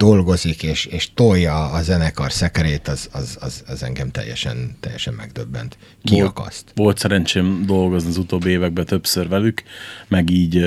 [0.01, 5.79] dolgozik, és, és tolja a zenekar szekerét, az, az, az, az engem teljesen, teljesen megdöbbent.
[6.03, 6.63] Kiakaszt.
[6.65, 9.63] Volt, volt szerencsém dolgozni az utóbbi években többször velük,
[10.09, 10.65] meg így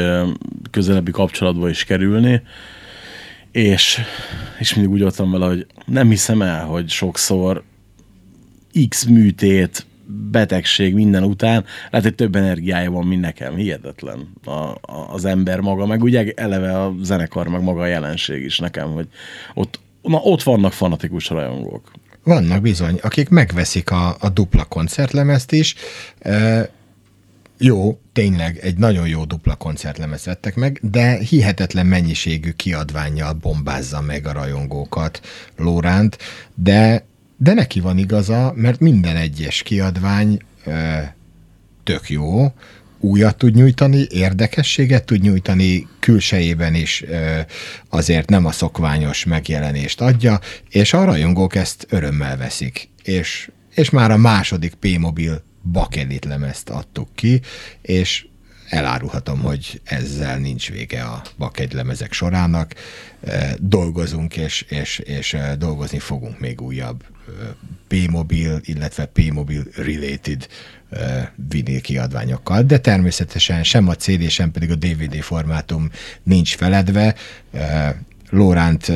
[0.72, 2.41] közelebbi kapcsolatba is kerülni,
[3.52, 4.00] és,
[4.60, 7.63] és mindig úgy voltam vele, hogy nem hiszem el, hogy sokszor
[8.89, 9.86] X műtét,
[10.31, 13.55] betegség minden után, lehet, hogy több energiája van, mint nekem.
[13.55, 14.77] Hihetetlen a, a,
[15.09, 19.07] az ember maga, meg ugye eleve a zenekar, meg maga a jelenség is nekem, hogy
[19.53, 21.91] ott, na, ott vannak fanatikus rajongók.
[22.23, 25.75] Vannak bizony, akik megveszik a, a dupla koncertlemezt is.
[26.19, 26.69] E,
[27.57, 34.27] jó, tényleg egy nagyon jó dupla koncertlemezt vettek meg, de hihetetlen mennyiségű kiadványjal bombázza meg
[34.27, 35.21] a rajongókat
[35.58, 36.17] Lóránt,
[36.56, 37.06] de
[37.44, 40.98] de neki van igaza, mert minden egyes kiadvány ö,
[41.83, 42.54] tök jó,
[43.00, 47.39] újat tud nyújtani, érdekességet tud nyújtani, külsejében is ö,
[47.89, 50.39] azért nem a szokványos megjelenést adja,
[50.69, 52.89] és a rajongók ezt örömmel veszik.
[53.04, 57.41] És, és már a második P-mobil bakelit lemezt adtuk ki,
[57.81, 58.25] és
[58.74, 62.74] elárulhatom, hogy ezzel nincs vége a bakegylemezek sorának.
[63.58, 67.04] Dolgozunk, és, és, és dolgozni fogunk még újabb
[67.88, 70.48] P-mobil, illetve P-mobil related
[71.50, 75.90] vinil kiadványokkal, de természetesen sem a CD, sem pedig a DVD formátum
[76.24, 77.15] nincs feledve.
[78.30, 78.92] Lóránt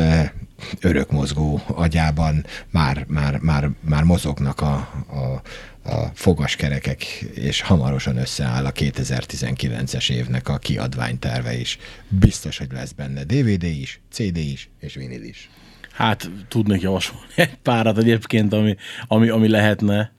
[0.81, 4.75] örökmozgó agyában már, már, már, már mozognak a,
[5.09, 5.41] a,
[5.89, 7.03] a fogaskerekek,
[7.33, 11.77] és hamarosan összeáll a 2019-es évnek a kiadványterve is.
[12.07, 15.49] Biztos, hogy lesz benne DVD is, CD is, és vinil is.
[15.97, 18.75] Hát tudnék javasolni egy párat egyébként, ami,
[19.07, 20.11] ami, ami lehetne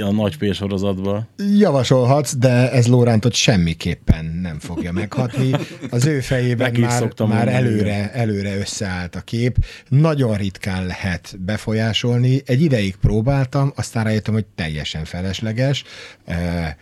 [0.00, 1.28] a nagy P sorozatban.
[1.58, 5.50] Javasolhatsz, de ez Lórántot semmiképpen nem fogja meghatni.
[5.90, 9.56] Az ő fejében már, már előre, előre összeállt a kép.
[9.88, 12.42] Nagyon ritkán lehet befolyásolni.
[12.46, 15.84] Egy ideig próbáltam, aztán rájöttem, hogy teljesen felesleges.
[16.24, 16.74] Eh,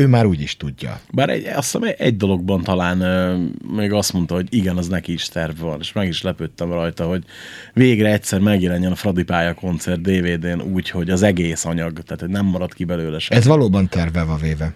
[0.00, 1.00] Ő már úgy is tudja.
[1.12, 3.44] Bár egy, azt hiszem egy dologban talán ö,
[3.74, 7.06] még azt mondta, hogy igen, az neki is terv van, és meg is lepődtem rajta,
[7.06, 7.24] hogy
[7.72, 12.28] végre egyszer megjelenjen a Fradi pálya koncert DVD-n úgy, hogy az egész anyag, tehát hogy
[12.28, 13.38] nem marad ki belőle sem.
[13.38, 14.74] Ez valóban terve van véve.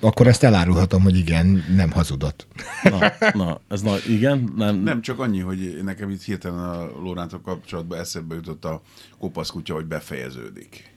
[0.00, 2.46] Akkor ezt elárulhatom, hogy igen, nem hazudott.
[2.82, 2.98] Na,
[3.32, 7.98] na, ez na, igen, nem, Nem, csak annyi, hogy nekem itt hirtelen a Lórántok kapcsolatban
[7.98, 8.82] eszembe jutott a
[9.18, 10.91] kopasz kutya, hogy befejeződik.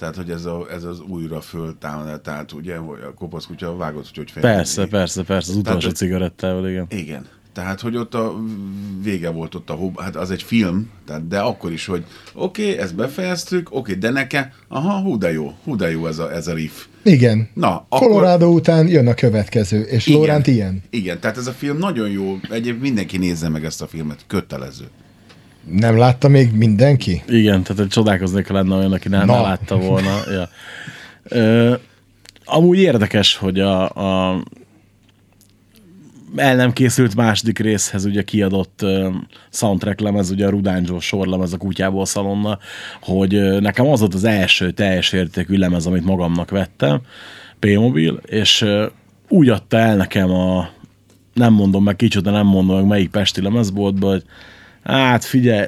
[0.00, 4.16] Tehát, hogy ez, a, ez az újra föltámad, tehát ugye, a kopasz kutya vágott, hogy
[4.16, 4.56] hogy fejeződik.
[4.56, 6.86] persze, persze, persze, az utolsó Tehát- cigarettával, igen.
[6.88, 7.26] Igen.
[7.52, 8.34] Tehát, hogy ott a
[9.02, 12.62] vége volt ott a hob, hát az egy film, tehát, de akkor is, hogy oké,
[12.70, 16.18] okay, ezt befejeztük, oké, okay, de nekem, aha, hú de jó, hú de jó ez
[16.18, 16.86] a, ez a riff.
[17.02, 17.48] Igen.
[17.54, 20.42] Na, akkor- Colorado után jön a következő, és Igen.
[20.44, 20.82] Ilyen.
[20.90, 24.84] Igen, tehát ez a film nagyon jó, egyébként mindenki nézze meg ezt a filmet, kötelező.
[25.64, 27.22] Nem látta még mindenki?
[27.28, 30.18] Igen, tehát csodálkoznék, ha lenne olyan, aki nem, nem látta volna.
[30.30, 30.48] Ja.
[31.22, 31.74] Ö,
[32.44, 34.42] amúgy érdekes, hogy a, a
[36.36, 39.14] el nem készült második részhez ugye kiadott uh,
[39.50, 42.58] soundtrack lemez, ugye a Rudán Joe sorlemez a kutyából szalonna,
[43.00, 47.00] hogy uh, nekem az volt az első teljes értékű lemez, amit magamnak vettem,
[47.58, 48.82] P-mobil, és uh,
[49.28, 50.70] úgy adta el nekem a
[51.34, 54.24] nem mondom meg kicsoda, nem mondom meg melyik pesti lemezboltba, hogy
[54.82, 55.66] hát figyelj,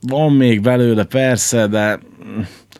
[0.00, 1.98] van még belőle persze, de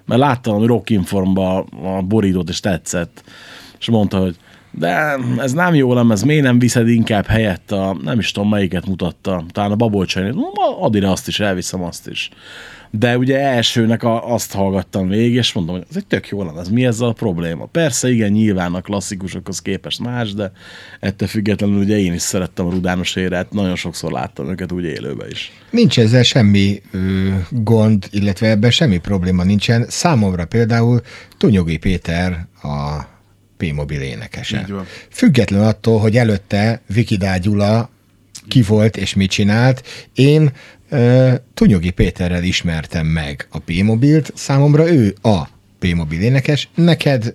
[0.04, 3.24] mert láttam a Rock Informba a borítót, és tetszett.
[3.78, 4.36] És mondta, hogy
[4.72, 8.86] de ez nem jó lemez, miért nem viszed inkább helyett a, nem is tudom melyiket
[8.86, 10.32] mutatta, talán a Babolcsai,
[10.80, 12.30] add ide azt is, elviszem azt is.
[12.94, 16.68] De ugye elsőnek a, azt hallgattam végig, és mondom, hogy ez egy tök jó lemez,
[16.68, 17.64] mi ezzel a probléma?
[17.64, 20.52] Persze, igen, nyilván a klasszikusokhoz képest más, de
[21.00, 25.30] ettől függetlenül ugye én is szerettem a Rudános érát, nagyon sokszor láttam őket úgy élőben
[25.30, 25.52] is.
[25.70, 29.84] Nincs ezzel semmi ö, gond, illetve ebben semmi probléma nincsen.
[29.88, 31.00] Számomra például
[31.38, 33.10] Tunyogi Péter a
[33.62, 34.66] P-mobil énekese.
[35.10, 37.90] Független attól, hogy előtte Vikidá Gyula
[38.48, 40.52] ki volt és mit csinált, én
[40.88, 45.48] ö, Tunyogi Péterrel ismertem meg a P-mobilt, számomra ő a
[45.78, 47.34] P-mobil énekes, neked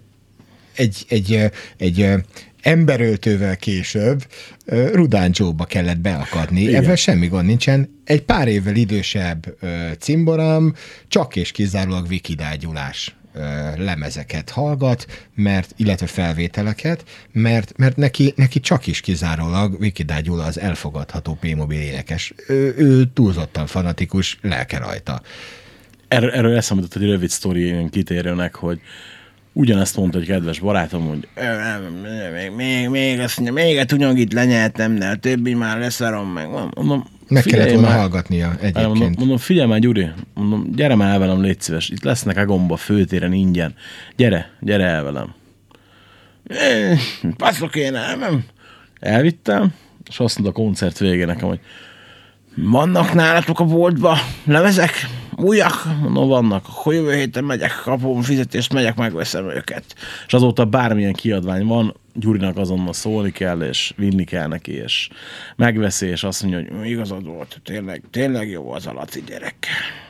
[0.76, 2.18] egy, egy, egy ö,
[2.62, 4.26] emberöltővel később
[4.66, 6.62] Rudán Joe-ba kellett beakadni.
[6.62, 6.84] Igen.
[6.84, 8.02] Ebben semmi gond nincsen.
[8.04, 9.68] Egy pár évvel idősebb ö,
[10.00, 10.74] cimborám
[11.08, 13.16] csak és kizárólag vikidágyulás
[13.78, 20.60] lemezeket hallgat, mert, illetve felvételeket, mert, mert neki, neki csak is kizárólag Vikidá Gyula az
[20.60, 22.34] elfogadható P-mobil énekes.
[22.48, 25.22] Ő, ő túlzottan fanatikus, lelke rajta.
[26.08, 28.80] Erről, erről eszembe jutott egy rövid sztori kitérőnek, hogy
[29.54, 33.78] ugyanezt mondta egy kedves barátom, hogy "Ö, nem, nem, még, még, még, azt mondja, még
[33.78, 36.48] egy tunyogit lenyeltem, de a többi már leszarom meg.
[36.76, 38.00] Mondom, Meg figyelj kellett volna már.
[38.00, 39.18] hallgatnia Mondom, egyébként.
[39.18, 41.90] mondom, figyelj már, Gyuri, mondom, gyere már el velem, légy szíves.
[41.90, 43.74] Itt lesznek a gomba főtéren ingyen.
[44.16, 45.34] Gyere, gyere el velem.
[46.48, 47.00] "Eh,
[47.38, 48.44] Passzok én el, nem?
[49.00, 49.74] Elvittem,
[50.10, 51.60] és azt mondta a koncert végén nekem, hogy
[52.58, 54.92] vannak nálatok a boltba lemezek?
[55.36, 55.84] Újak?
[56.02, 56.66] Mondom, vannak.
[56.68, 59.84] Akkor jövő héten megyek, kapom fizetést, megyek, megveszem őket.
[60.28, 65.10] És azóta bármilyen kiadvány van, Gyurinak azonnal szólni kell, és vinni kell neki, és
[65.56, 69.68] megveszi, és azt mondja, hogy igazad volt, tényleg, tényleg jó az a Laci gyerek.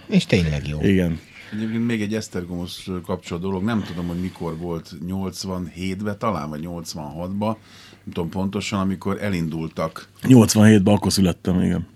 [0.08, 0.82] És tényleg jó.
[0.82, 1.20] Igen.
[1.54, 7.56] Egyébként még egy Esztergomhoz kapcsolódó dolog, nem tudom, hogy mikor volt, 87-ben talán, vagy 86-ban,
[8.04, 11.88] nem tudom pontosan, amikor elindultak 87-ben akkor születtem, igen.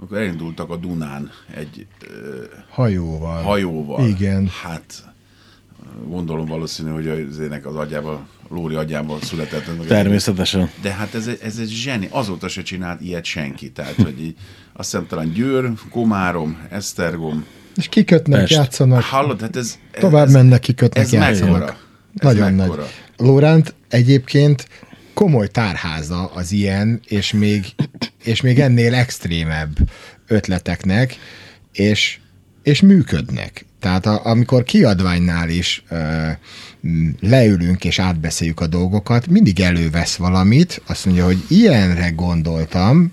[0.00, 1.86] Amikor elindultak a Dunán egy
[2.70, 3.42] Hajóval.
[3.42, 4.08] hajóval.
[4.08, 4.50] Igen.
[4.62, 5.04] Hát
[6.08, 9.86] gondolom valószínű, hogy az ének az agyával, Lóri agyával született.
[9.86, 10.70] Természetesen.
[10.82, 13.70] De hát ez egy, ez egy zseni, azóta se csinált ilyet senki.
[13.70, 14.34] Tehát, hogy így,
[14.72, 17.44] azt hiszem talán Győr, Komárom, Esztergom.
[17.76, 18.52] És kikötnek, Pest.
[18.52, 19.02] játszanak.
[19.02, 19.78] Hallod, hát ez...
[19.90, 21.52] ez Tovább ez, mennek, kikötnek, Ez játszanak.
[21.58, 21.76] mekkora?
[22.14, 22.80] Ez Nagyon mekkora?
[22.80, 22.90] nagy.
[23.16, 24.68] Lóránt egyébként
[25.14, 27.66] komoly tárháza az ilyen, és még,
[28.24, 29.76] és még ennél extrémebb
[30.26, 31.16] ötleteknek,
[31.72, 32.18] és,
[32.62, 33.64] és működnek.
[33.80, 36.28] Tehát a, amikor kiadványnál is ö,
[37.20, 43.12] leülünk és átbeszéljük a dolgokat, mindig elővesz valamit, azt mondja, hogy ilyenre gondoltam,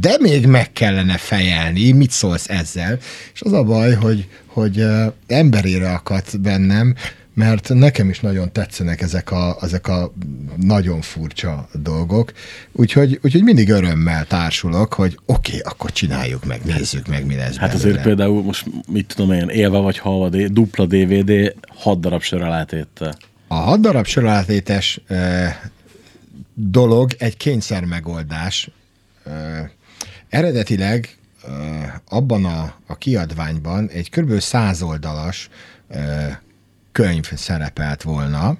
[0.00, 2.98] de még meg kellene fejelni, mit szólsz ezzel?
[3.34, 4.84] És az a baj, hogy, hogy
[5.26, 6.94] emberére akadt bennem,
[7.40, 10.12] mert nekem is nagyon tetszenek ezek a, ezek a
[10.56, 12.32] nagyon furcsa dolgok,
[12.72, 17.56] úgyhogy, úgyhogy mindig örömmel társulok, hogy oké, okay, akkor csináljuk meg, nézzük meg, mi lesz
[17.56, 22.42] Hát azért például most mit tudom én, élve vagy halva, dupla DVD, hat darab sör
[22.42, 23.16] alátéttel.
[23.48, 25.00] A hat darab sör alátétes
[26.54, 28.70] dolog egy kényszer megoldás.
[30.28, 31.16] eredetileg
[32.08, 34.40] abban a, a kiadványban egy kb.
[34.40, 35.48] száz oldalas
[36.92, 38.56] könyv szerepelt volna,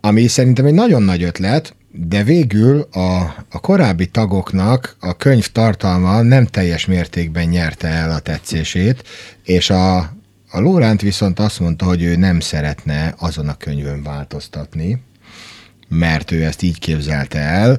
[0.00, 3.20] ami szerintem egy nagyon nagy ötlet, de végül a,
[3.50, 9.02] a korábbi tagoknak a könyv tartalma nem teljes mértékben nyerte el a tetszését,
[9.42, 9.96] és a,
[10.50, 15.02] a Lóránt viszont azt mondta, hogy ő nem szeretne azon a könyvön változtatni,
[15.88, 17.78] mert ő ezt így képzelte el,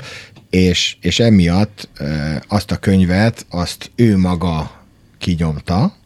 [0.49, 4.85] és, és emiatt e, azt a könyvet, azt ő maga
[5.17, 5.98] kinyomta,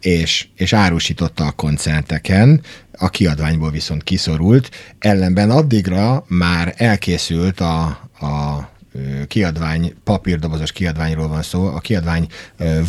[0.00, 2.62] és, és árusította a koncerteken,
[2.98, 7.84] a kiadványból viszont kiszorult, ellenben addigra már elkészült a,
[8.20, 8.68] a
[9.26, 12.26] kiadvány, papírdobozos kiadványról van szó, a kiadvány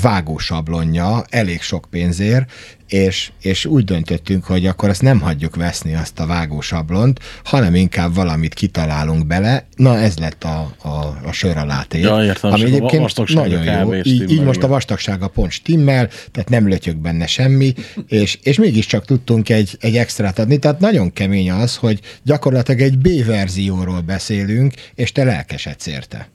[0.02, 2.52] vágósablonja elég sok pénzért,
[2.94, 8.16] és, és úgy döntöttünk, hogy akkor ezt nem hagyjuk veszni azt a vágósablont, hanem inkább
[8.16, 9.66] valamit kitalálunk bele.
[9.76, 12.04] Na ez lett a, a, a sör alátét.
[12.04, 13.94] Ja, értem, ami egyébként nagyon jó.
[13.94, 17.74] Így, így most a vastagsága pont stimmel, tehát nem lötyök benne semmi,
[18.08, 20.58] és, és mégiscsak tudtunk egy, egy extrát adni.
[20.58, 26.30] Tehát nagyon kemény az, hogy gyakorlatilag egy B verzióról beszélünk, és te lelkesedsz érte.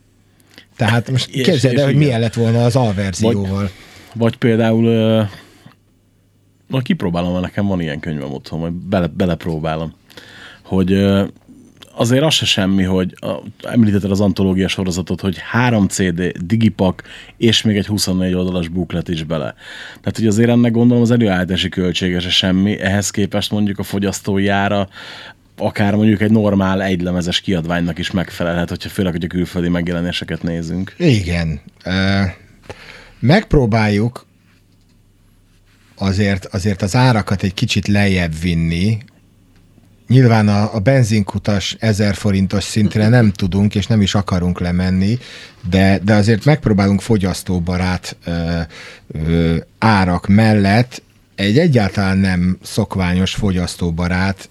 [0.76, 3.61] Tehát most képzeld el, hogy milyen lett volna az A verzióval.
[3.61, 3.70] Vagy,
[4.14, 5.28] vagy például
[6.66, 9.92] majd kipróbálom, mert nekem van ilyen könyvem otthon, majd bele, belepróbálom,
[10.62, 10.92] hogy
[11.96, 17.02] azért az se semmi, hogy a, említetted az antológia sorozatot, hogy 3 CD, digipak,
[17.36, 19.54] és még egy 24 oldalas buklet is bele.
[20.00, 24.48] Tehát, hogy azért ennek gondolom az előállítási költsége se semmi, ehhez képest mondjuk a fogyasztói
[24.48, 24.88] ára
[25.58, 30.94] akár mondjuk egy normál egylemezes kiadványnak is megfelelhet, hogyha főleg, hogy a külföldi megjelenéseket nézünk.
[30.98, 31.60] Igen.
[33.18, 34.26] Megpróbáljuk
[35.97, 38.99] azért, azért az árakat egy kicsit lejjebb vinni.
[40.09, 45.18] Nyilván a, a benzinkutas 1000 forintos szintre nem tudunk, és nem is akarunk lemenni,
[45.70, 48.61] de, de azért megpróbálunk fogyasztóbarát ö,
[49.09, 51.03] ö, árak mellett
[51.36, 54.49] egy egyáltalán nem szokványos fogyasztóbarát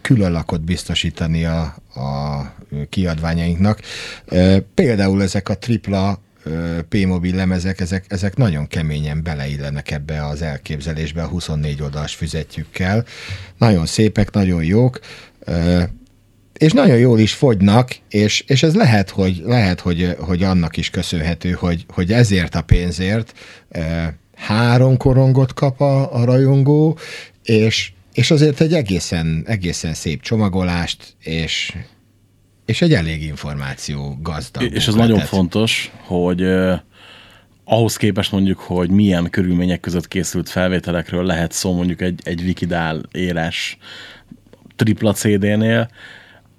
[0.00, 1.60] különlakot biztosítani a,
[1.94, 2.54] a
[2.88, 3.80] kiadványainknak.
[4.74, 6.20] Például ezek a tripla
[6.88, 13.04] P-mobil lemezek, ezek, ezek nagyon keményen beleillenek ebbe az elképzelésbe a 24 oldalas füzetjükkel.
[13.58, 15.00] Nagyon szépek, nagyon jók,
[16.58, 20.90] és nagyon jól is fogynak, és, és ez lehet, hogy, lehet hogy, hogy annak is
[20.90, 23.32] köszönhető, hogy, hogy ezért a pénzért
[24.34, 26.98] három korongot kap a, a rajongó,
[27.42, 31.76] és, és azért egy egészen, egészen szép csomagolást, és,
[32.66, 34.62] és egy elég információ gazdag.
[34.62, 36.78] És ez nagyon fontos, hogy uh,
[37.64, 43.02] ahhoz képest mondjuk, hogy milyen körülmények között készült felvételekről lehet szó mondjuk egy, egy Wikidál
[43.12, 43.78] érás
[44.76, 45.90] tripla CD-nél,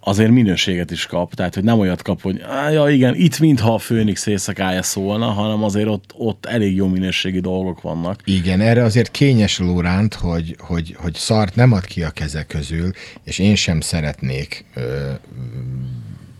[0.07, 2.41] azért minőséget is kap, tehát hogy nem olyat kap, hogy
[2.71, 7.39] ja igen, itt mintha a Főnix éjszakája szólna, hanem azért ott, ott elég jó minőségi
[7.39, 8.21] dolgok vannak.
[8.25, 12.91] Igen, erre azért kényes Lóránt, hogy, hogy, hogy szart nem ad ki a keze közül,
[13.23, 15.11] és én sem szeretnék ö,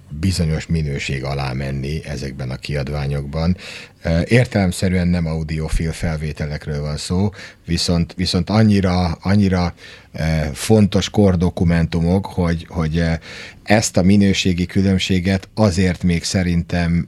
[0.09, 3.57] bizonyos minőség alá menni ezekben a kiadványokban.
[4.25, 7.31] Értelemszerűen nem audiofil felvételekről van szó,
[7.65, 9.73] viszont, viszont annyira, annyira
[10.53, 13.03] fontos kordokumentumok, hogy, hogy
[13.63, 17.07] ezt a minőségi különbséget azért még szerintem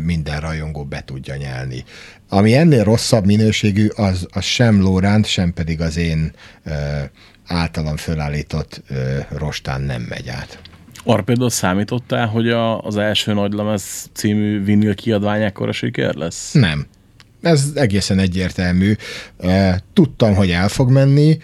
[0.00, 1.84] minden rajongó be tudja nyelni.
[2.28, 6.32] Ami ennél rosszabb minőségű, az, az sem Lóránt, sem pedig az én
[7.46, 8.82] általam fölállított
[9.28, 10.69] rostán nem megy át.
[11.04, 16.52] Arra például számítottál, hogy a, az első nagylemez című vinil kiadvány ekkora siker lesz?
[16.52, 16.86] Nem.
[17.42, 18.94] Ez egészen egyértelmű.
[19.92, 21.38] Tudtam, hogy el fog menni,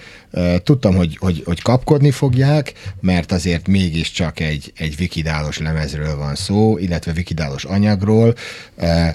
[0.62, 6.78] tudtam, hogy, hogy, hogy kapkodni fogják, mert azért mégiscsak egy, egy wikidálos lemezről van szó,
[6.78, 8.34] illetve wikidálos anyagról,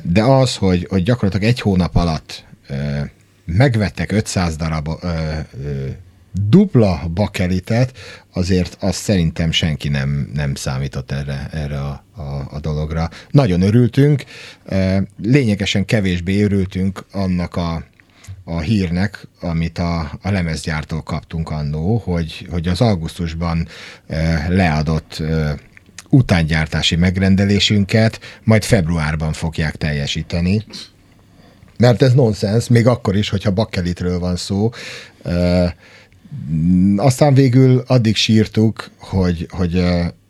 [0.04, 2.46] de az, hogy, hogy gyakorlatilag egy hónap alatt
[3.46, 4.90] megvettek 500 darab
[6.34, 7.98] dupla bakelitet,
[8.34, 13.10] azért azt szerintem senki nem, nem számított erre, erre a, a, a dologra.
[13.30, 14.24] Nagyon örültünk,
[15.22, 17.84] lényegesen kevésbé örültünk annak a,
[18.44, 23.68] a hírnek, amit a, a lemezgyártól kaptunk annó, hogy, hogy az augusztusban
[24.48, 25.24] leadott
[26.10, 30.66] utángyártási megrendelésünket majd februárban fogják teljesíteni.
[31.78, 34.70] Mert ez nonsens, még akkor is, hogyha bakkelitről van szó.
[36.98, 39.78] E, aztán végül addig sírtuk, hogy, hogy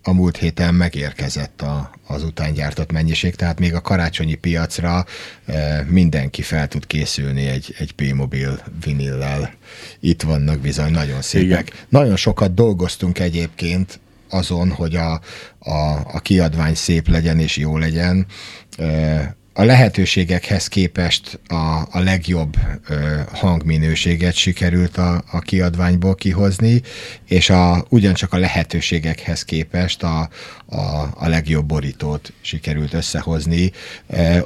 [0.03, 5.05] a múlt héten megérkezett a, az utángyártott mennyiség, tehát még a karácsonyi piacra
[5.45, 9.53] e, mindenki fel tud készülni egy, egy P-mobil vinillel.
[9.99, 11.67] Itt vannak bizony nagyon szépek.
[11.67, 11.79] Igen.
[11.89, 13.99] Nagyon sokat dolgoztunk egyébként
[14.29, 15.11] azon, hogy a,
[15.59, 18.25] a, a kiadvány szép legyen és jó legyen.
[19.53, 22.55] A lehetőségekhez képest a, a legjobb
[23.33, 26.81] hangminőséget sikerült a, a kiadványból kihozni,
[27.27, 30.29] és a, ugyancsak a lehetőségekhez képest a,
[30.65, 30.77] a,
[31.15, 33.71] a legjobb borítót sikerült összehozni.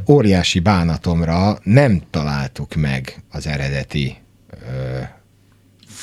[0.08, 4.18] Óriási bánatomra nem találtuk meg az eredeti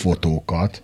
[0.02, 0.82] fotókat.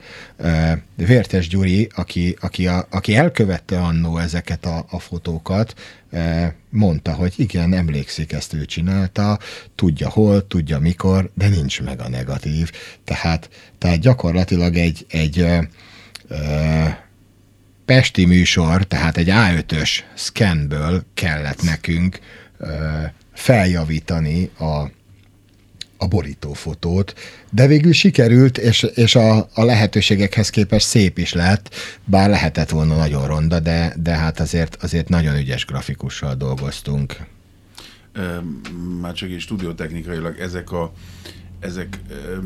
[0.94, 5.74] Vértes Gyuri, aki, aki, a, aki elkövette annó ezeket a, a fotókat,
[6.70, 9.38] mondta, hogy igen, emlékszik, ezt ő csinálta,
[9.74, 12.72] tudja hol, tudja mikor, de nincs meg a negatív.
[13.04, 13.48] Tehát,
[13.78, 15.58] tehát gyakorlatilag egy, egy ö,
[17.84, 22.18] pesti műsor, tehát egy A5-ös scanből kellett nekünk
[22.58, 23.02] ö,
[23.32, 24.96] feljavítani a,
[25.98, 27.14] a borítófotót,
[27.50, 31.74] de végül sikerült, és, és a, a lehetőségekhez képest szép is lett,
[32.04, 37.16] bár lehetett volna nagyon ronda, de, de hát azért, azért nagyon ügyes grafikussal dolgoztunk.
[39.00, 40.92] Már csak is stúdiótechnikailag ezek a
[41.60, 42.00] ezek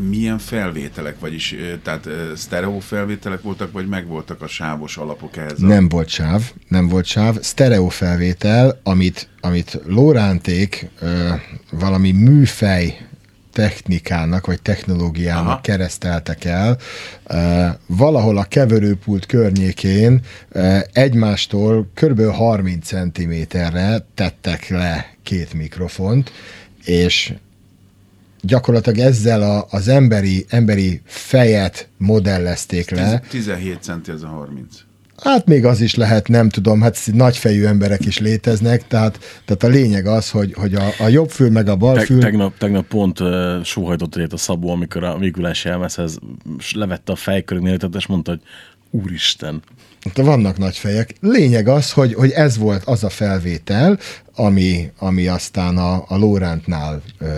[0.08, 5.62] milyen felvételek, vagyis tehát sztereó felvételek voltak, vagy megvoltak a sávos alapok ehhez?
[5.62, 5.66] A...
[5.66, 7.40] Nem volt sáv, nem volt sáv.
[7.40, 10.90] Sztereó felvétel, amit, amit Lóránték
[11.70, 13.08] valami műfej
[13.52, 15.60] technikának, vagy technológiának Aha.
[15.60, 16.78] kereszteltek el.
[17.86, 20.20] Valahol a keverőpult környékén
[20.92, 22.22] egymástól kb.
[22.24, 26.32] 30 cm-re tettek le két mikrofont,
[26.84, 27.34] és
[28.40, 33.22] gyakorlatilag ezzel a, az emberi, emberi fejet modellezték le.
[33.28, 34.76] 17 centi ez a 30.
[35.22, 39.78] Hát még az is lehet, nem tudom, hát nagyfejű emberek is léteznek, tehát, tehát a
[39.78, 42.18] lényeg az, hogy, hogy a, a jobb fül meg a bal fül...
[42.18, 46.18] Te, tegnap, tegnap pont uh, sóhajtott egyet a Szabó, amikor a Mikulás jelmezhez
[46.74, 48.40] levette a fejkörülméletet, és mondta, hogy
[48.90, 49.62] úristen.
[50.00, 51.14] Hát vannak nagy fejek.
[51.20, 53.98] Lényeg az, hogy, hogy ez volt az a felvétel,
[54.34, 57.28] ami, ami aztán a, a Lórántnál uh,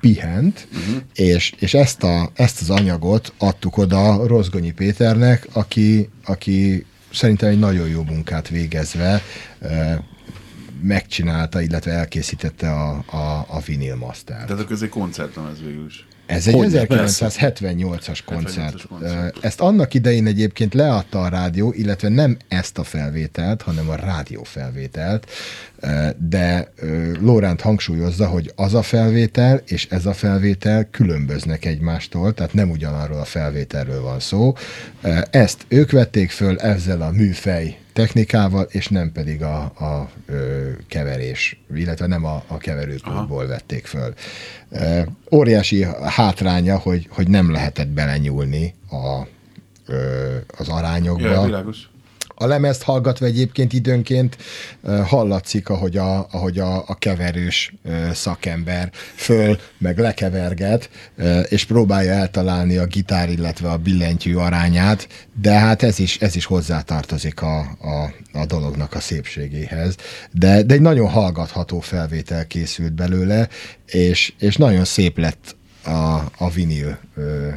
[0.00, 1.02] pihent, uh-huh.
[1.14, 7.58] és, és ezt, a, ezt az anyagot adtuk oda Rozgonyi Péternek, aki, aki szerintem egy
[7.58, 9.22] nagyon jó munkát végezve
[10.82, 14.36] megcsinálta, illetve elkészítette a, a, a vinyl master.
[14.36, 16.06] Tehát akkor ez egy koncertem ez végül is.
[16.26, 18.86] Ez egy 1978-as koncert.
[18.86, 19.44] koncert.
[19.44, 24.42] Ezt annak idején egyébként leadta a rádió, illetve nem ezt a felvételt, hanem a rádió
[24.42, 25.30] felvételt,
[26.18, 26.72] de
[27.20, 33.20] Lóránt hangsúlyozza, hogy az a felvétel és ez a felvétel különböznek egymástól, tehát nem ugyanarról
[33.20, 34.54] a felvételről van szó.
[35.30, 41.60] Ezt ők vették föl ezzel a műfej technikával, és nem pedig a, a ö, keverés,
[41.74, 44.14] illetve nem a, a keverőpultból vették föl.
[44.70, 49.26] E, óriási hátránya, hogy, hogy nem lehetett belenyúlni a,
[49.86, 51.28] ö, az arányokba.
[51.28, 51.90] Ja, világos.
[52.34, 54.36] A lemezt hallgatva egyébként időnként
[55.04, 57.74] hallatszik, ahogy a, ahogy a, a keverős
[58.12, 60.90] szakember föl, meg lekeverget,
[61.48, 65.08] és próbálja eltalálni a gitár, illetve a billentyű arányát,
[65.40, 69.96] de hát ez is, ez is hozzátartozik a, a, a dolognak a szépségéhez.
[70.30, 73.48] De, de egy nagyon hallgatható felvétel készült belőle,
[73.86, 77.48] és, és nagyon szép lett a, a vinil ö,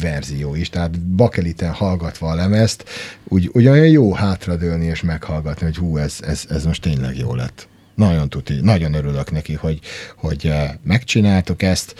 [0.00, 2.84] verzió is, tehát bakeliten hallgatva a lemezt,
[3.24, 7.34] úgy, úgy olyan jó hátradőlni és meghallgatni, hogy hú, ez, ez, ez most tényleg jó
[7.34, 7.68] lett.
[7.94, 9.80] Nagyon tuti, nagyon örülök neki, hogy,
[10.16, 10.52] hogy
[10.82, 11.94] megcsináltuk ezt.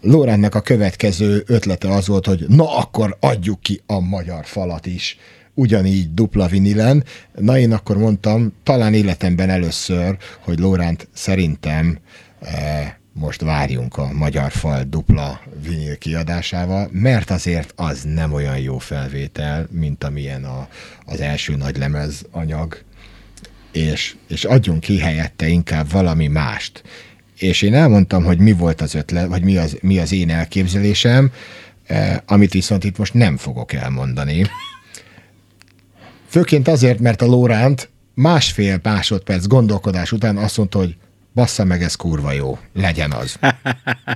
[0.00, 5.18] Lóránnak a következő ötlete az volt, hogy na akkor adjuk ki a magyar falat is
[5.54, 7.04] ugyanígy dupla vinilen.
[7.34, 11.98] Na én akkor mondtam, talán életemben először, hogy Lóránt szerintem
[13.18, 19.66] most várjunk a Magyar Fal dupla vinil kiadásával, mert azért az nem olyan jó felvétel,
[19.70, 20.68] mint amilyen a,
[21.06, 22.82] az első nagy lemez anyag,
[23.72, 26.82] és, és adjunk ki helyette inkább valami mást.
[27.38, 31.32] És én elmondtam, hogy mi volt az ötlet, vagy mi az, mi az én elképzelésem.
[31.86, 34.46] eh, amit viszont itt most nem fogok elmondani.
[36.28, 40.96] Főként azért, mert a Lóránt másfél másodperc gondolkodás után azt mondta, hogy
[41.36, 43.38] bassza meg, ez kurva jó, legyen az.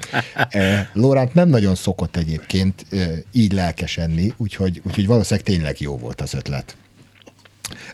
[0.93, 2.87] Lóránt nem nagyon szokott egyébként
[3.33, 6.77] így lelkesenni, úgyhogy, úgyhogy valószínűleg tényleg jó volt az ötlet.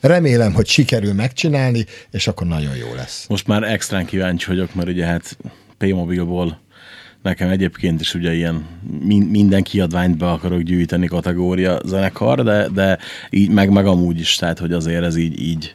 [0.01, 3.27] Remélem, hogy sikerül megcsinálni, és akkor nagyon jó lesz.
[3.29, 5.39] Most már extrán kíváncsi vagyok, mert ugye hát
[5.79, 6.61] P-mobilból
[7.23, 8.67] nekem egyébként is ugye ilyen
[9.01, 12.99] min- minden kiadványt be akarok gyűjteni kategória zenekar, de, de
[13.31, 15.75] így meg, meg amúgy is, tehát hogy azért ez így, így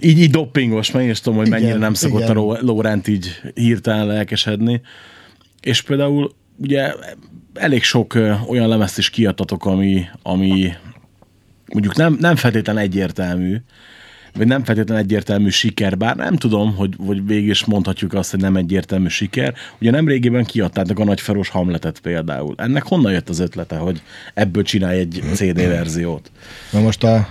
[0.00, 2.36] így, így doppingos, mert én is tudom, hogy Igen, mennyire nem szokott igen.
[2.36, 4.80] a Ló- Lóránt így hirtelen lelkesedni.
[5.60, 6.92] És például ugye
[7.54, 8.14] elég sok
[8.48, 10.72] olyan lemezt is kiadtatok, ami, ami
[11.72, 13.56] mondjuk nem, nem feltétlen egyértelmű,
[14.34, 18.40] vagy nem feltétlenül egyértelmű siker, bár nem tudom, hogy, hogy végig is mondhatjuk azt, hogy
[18.40, 19.54] nem egyértelmű siker.
[19.80, 22.54] Ugye nem régiben kiadtátok a nagyferos Hamletet például.
[22.56, 24.02] Ennek honnan jött az ötlete, hogy
[24.34, 26.30] ebből csinálj egy CD verziót?
[26.72, 27.28] Na most a,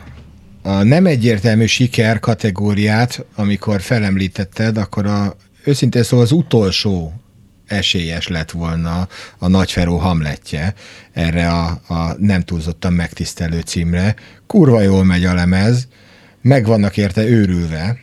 [0.68, 7.13] a nem egyértelmű siker kategóriát, amikor felemlítetted, akkor a, őszintén szóval az utolsó
[7.68, 9.07] esélyes lett volna
[9.38, 10.74] a Nagyferó Hamletje
[11.13, 14.15] erre a, a nem túlzottan megtisztelő címre.
[14.47, 15.88] Kurva jól megy a lemez,
[16.41, 17.97] meg vannak érte őrülve,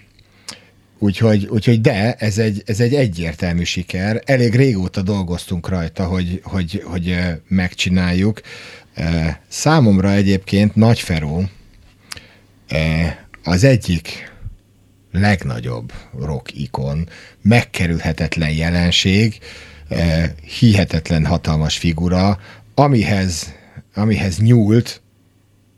[0.99, 4.23] Úgyhogy, úgyhogy de, ez egy, ez egy egyértelmű siker.
[4.25, 7.17] Elég régóta dolgoztunk rajta, hogy, hogy, hogy
[7.49, 8.41] megcsináljuk.
[9.49, 11.49] Számomra egyébként Nagy Feró eh,
[13.45, 14.33] az egyik
[15.13, 17.09] legnagyobb rock ikon,
[17.43, 19.39] megkerülhetetlen jelenség,
[19.89, 22.39] eh, hihetetlen hatalmas figura,
[22.75, 23.53] amihez,
[23.95, 25.03] amihez nyúlt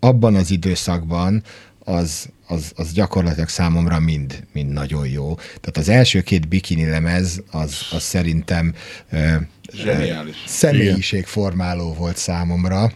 [0.00, 1.42] abban az időszakban,
[1.78, 5.34] az, az, az gyakorlatilag számomra mind, mind nagyon jó.
[5.34, 8.74] Tehát az első két bikini lemez, az, az szerintem
[9.08, 9.36] eh,
[9.72, 10.36] Zseniális.
[10.46, 12.92] személyiségformáló volt számomra.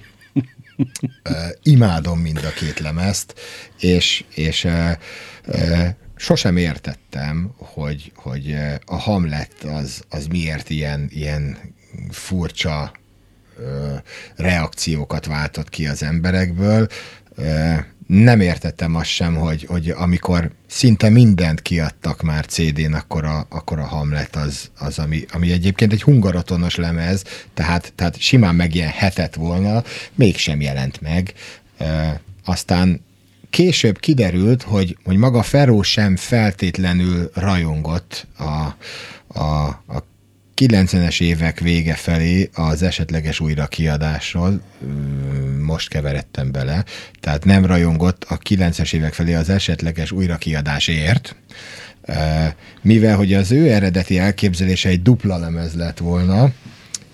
[1.63, 3.35] Imádom mind a két lemezt,
[3.81, 4.67] és, és
[6.17, 11.59] sosem értettem, hogy, hogy a Hamlet az, az miért ilyen, ilyen
[12.11, 12.93] furcsa
[14.37, 16.89] reakciókat váltott ki az emberekből.
[18.13, 23.79] Nem értettem azt sem, hogy, hogy amikor szinte mindent kiadtak már CD-n, akkor a, akkor
[23.79, 29.83] a Hamlet az, az ami, ami egyébként egy hungarotonos lemez, tehát, tehát simán megjelenhetett volna,
[30.15, 31.33] mégsem jelent meg.
[31.79, 32.09] Ö,
[32.45, 33.01] Aztán
[33.51, 38.77] később kiderült, hogy, hogy maga Feró sem feltétlenül rajongott a,
[39.39, 40.05] a, a
[40.61, 44.87] 90-es évek vége felé az esetleges újrakiadásról, ö,
[45.63, 46.85] most keveredtem bele,
[47.21, 51.37] tehát nem rajongott a 90-es évek felé az esetleges újrakiadásért,
[52.83, 56.53] mivel hogy az ő eredeti elképzelése egy dupla lemez lett volna,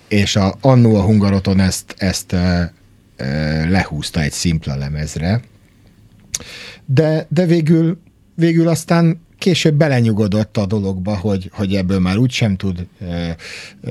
[0.07, 2.35] és a, annó a Hungaroton ezt, ezt
[3.69, 5.41] lehúzta egy szimpla lemezre,
[6.85, 8.01] de, de végül,
[8.35, 13.35] végül aztán később belenyugodott a dologba, hogy, hogy ebből már úgysem tud e,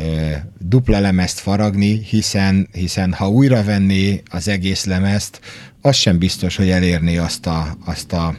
[0.00, 5.40] e, dupla lemezt faragni, hiszen, hiszen ha újra venné az egész lemezt,
[5.80, 8.36] az sem biztos, hogy elérné azt a, azt a,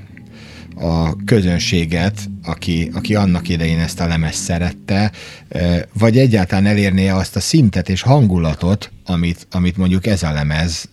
[0.79, 5.11] a közönséget, aki, aki annak idején ezt a lemezt szerette,
[5.93, 10.89] vagy egyáltalán elérné azt a szintet és hangulatot, amit, amit mondjuk ez a lemez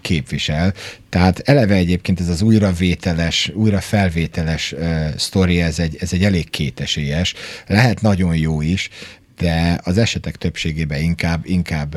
[0.00, 0.72] képvisel.
[1.08, 4.74] Tehát eleve egyébként ez az újravételes, újrafelvételes
[5.16, 7.34] sztori, ez egy, ez egy elég kétesélyes,
[7.66, 8.88] lehet nagyon jó is,
[9.38, 11.96] de az esetek többségében inkább, inkább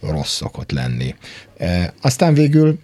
[0.00, 1.14] rossz szokott lenni.
[2.00, 2.78] Aztán végül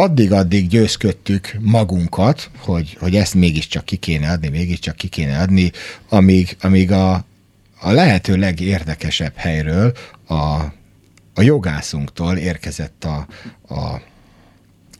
[0.00, 5.72] addig-addig győzködtük magunkat, hogy, hogy ezt mégiscsak ki kéne adni, mégiscsak ki kéne adni,
[6.08, 7.24] amíg, amíg a,
[7.80, 9.92] a lehető legérdekesebb helyről
[10.26, 10.34] a,
[11.34, 13.26] a jogászunktól érkezett a,
[13.74, 14.02] a,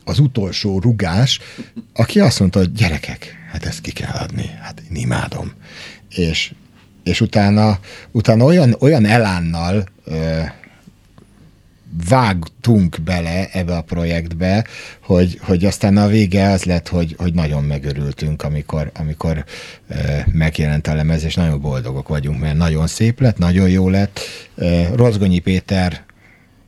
[0.04, 1.40] az utolsó rugás,
[1.94, 5.52] aki azt mondta, hogy gyerekek, hát ezt ki kell adni, hát én imádom.
[6.08, 6.52] És,
[7.04, 7.78] és utána,
[8.10, 10.42] utána olyan, olyan elánnal ö,
[12.08, 14.64] vágtunk bele ebbe a projektbe,
[15.02, 19.44] hogy, hogy aztán a vége az lett, hogy, hogy nagyon megörültünk, amikor, amikor
[19.88, 24.20] e, megjelent a lemez, és nagyon boldogok vagyunk, mert nagyon szép lett, nagyon jó lett.
[24.56, 26.08] E, Rozgonyi Péter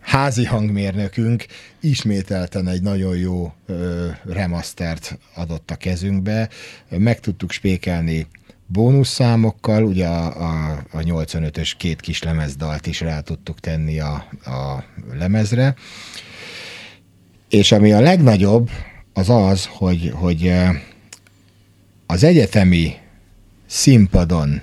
[0.03, 1.45] házi hangmérnökünk
[1.81, 6.49] ismételten egy nagyon jó ö, remastert adott a kezünkbe.
[6.89, 8.27] Meg tudtuk spékelni
[8.73, 14.15] bónuszszámokkal, ugye a, a, a 85-ös két kis lemezdalt is rá tudtuk tenni a,
[14.45, 15.75] a lemezre.
[17.49, 18.71] És ami a legnagyobb,
[19.13, 20.53] az az, hogy, hogy
[22.07, 22.95] az egyetemi
[23.67, 24.63] színpadon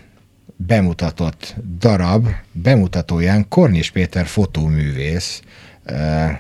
[0.56, 5.42] bemutatott darab bemutatóján Kornis Péter fotóművész
[5.84, 6.40] eh,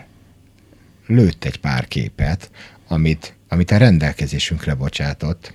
[1.07, 2.51] lőtt egy pár képet,
[2.87, 5.53] amit, amit a rendelkezésünkre bocsátott,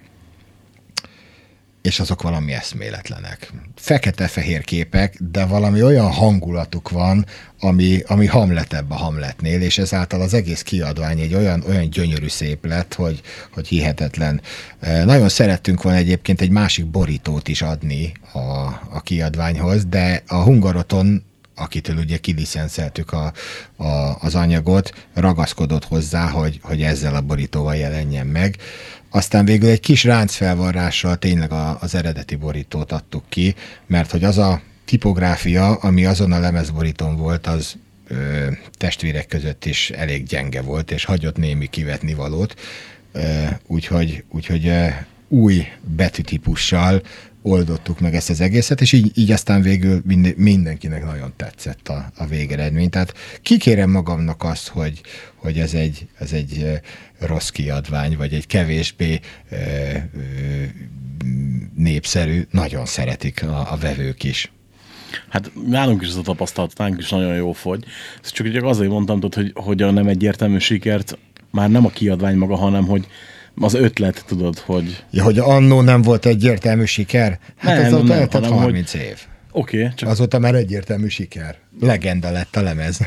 [1.84, 3.52] és azok valami eszméletlenek.
[3.76, 7.26] Fekete-fehér képek, de valami olyan hangulatuk van,
[7.60, 12.66] ami, ami hamletebb a hamletnél, és ezáltal az egész kiadvány egy olyan, olyan gyönyörű szép
[12.66, 13.20] lett, hogy,
[13.52, 14.40] hogy hihetetlen.
[14.80, 18.38] E, Nagyon szerettünk volna egyébként egy másik borítót is adni a,
[18.90, 21.22] a kiadványhoz, de a Hungaroton
[21.54, 23.32] akitől ugye kilicenszeltük a,
[23.76, 28.56] a, az anyagot, ragaszkodott hozzá, hogy, hogy ezzel a borítóval jelenjen meg.
[29.14, 33.54] Aztán végül egy kis ráncfelvarrással tényleg a, az eredeti borítót adtuk ki,
[33.86, 37.76] mert hogy az a tipográfia, ami azon a lemezborítón volt, az
[38.08, 38.46] ö,
[38.78, 42.54] testvérek között is elég gyenge volt, és hagyott némi kivetni valót.
[43.66, 44.86] Úgyhogy, úgyhogy ö,
[45.28, 47.02] új betűtípussal
[47.46, 52.10] oldottuk meg ezt az egészet, és így, így aztán végül mind- mindenkinek nagyon tetszett a,
[52.16, 52.90] a végeredmény.
[52.90, 55.00] Tehát kikérem magamnak azt, hogy,
[55.34, 56.80] hogy ez egy, ez egy
[57.18, 59.20] rossz kiadvány, vagy egy kevésbé
[59.50, 60.64] ö, ö,
[61.74, 64.52] népszerű, nagyon szeretik a, a vevők is.
[65.28, 67.84] Hát nálunk is ez a tapasztalat, nálunk is nagyon jó fogy.
[68.22, 71.18] Ezt csak csak azért mondtam, tudod, hogy, hogy a nem egyértelmű sikert
[71.50, 73.06] már nem a kiadvány maga, hanem hogy
[73.56, 77.38] az ötlet, tudod, hogy Ja, hogy annó nem volt egyértelmű siker?
[77.56, 79.18] Hát Nem, nem, eltett hanem, hogy- 30 év.
[79.52, 81.58] oké, okay, csak Azóta már egyértelmű siker.
[81.80, 82.98] Legenda lett a lemez.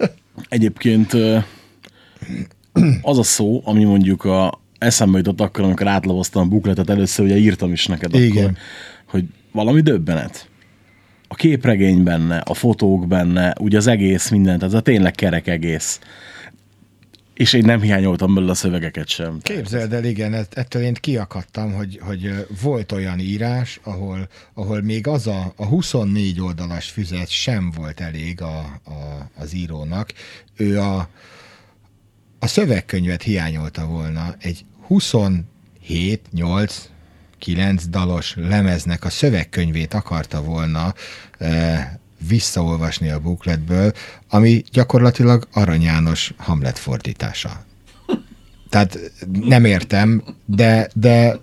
[0.48, 1.12] Egyébként
[3.02, 7.36] az a szó, ami mondjuk a eszembe jutott akkor, amikor átlapoztam a bukletet először, ugye
[7.36, 8.44] írtam is neked Igen.
[8.44, 8.56] akkor,
[9.06, 10.46] hogy valami döbbenet.
[11.28, 15.98] A képregény benne, a fotók benne, ugye az egész mindent, ez a tényleg kerek egész.
[17.42, 19.38] És én nem hiányoltam belőle a szövegeket sem.
[19.40, 25.06] Képzeld el, igen, ett- ettől én kiakadtam, hogy, hogy volt olyan írás, ahol, ahol még
[25.06, 30.12] az a, a 24 oldalas füzet sem volt elég a, a, az írónak.
[30.56, 31.08] Ő a,
[32.38, 34.34] a szövegkönyvet hiányolta volna.
[34.38, 35.44] Egy 27,
[36.30, 36.88] 8,
[37.38, 40.94] 9 dalos lemeznek a szövegkönyvét akarta volna
[42.28, 43.92] visszaolvasni a bukletből,
[44.28, 47.64] ami gyakorlatilag Arany János Hamlet fordítása.
[48.68, 48.98] Tehát
[49.40, 51.38] nem értem, de, de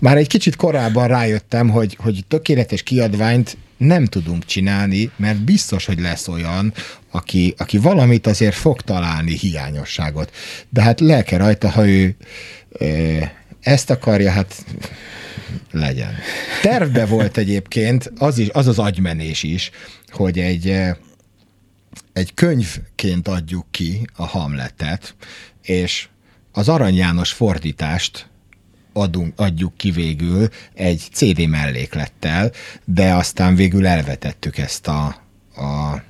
[0.00, 6.00] már egy kicsit korábban rájöttem, hogy, hogy tökéletes kiadványt nem tudunk csinálni, mert biztos, hogy
[6.00, 6.72] lesz olyan,
[7.10, 10.30] aki, aki valamit azért fog találni hiányosságot.
[10.68, 12.16] De hát lelke rajta, ha ő
[12.68, 13.18] ö,
[13.60, 14.64] ezt akarja, hát
[15.70, 16.14] legyen.
[16.62, 19.70] Tervbe volt egyébként az, is, az az agymenés is,
[20.08, 20.96] hogy egy, eh,
[22.12, 25.14] egy könyvként adjuk ki a Hamletet,
[25.62, 26.08] és
[26.52, 28.28] az Arany János fordítást
[28.92, 32.52] adunk, adjuk ki végül egy CD melléklettel,
[32.84, 35.06] de aztán végül elvetettük ezt a,
[35.56, 36.02] a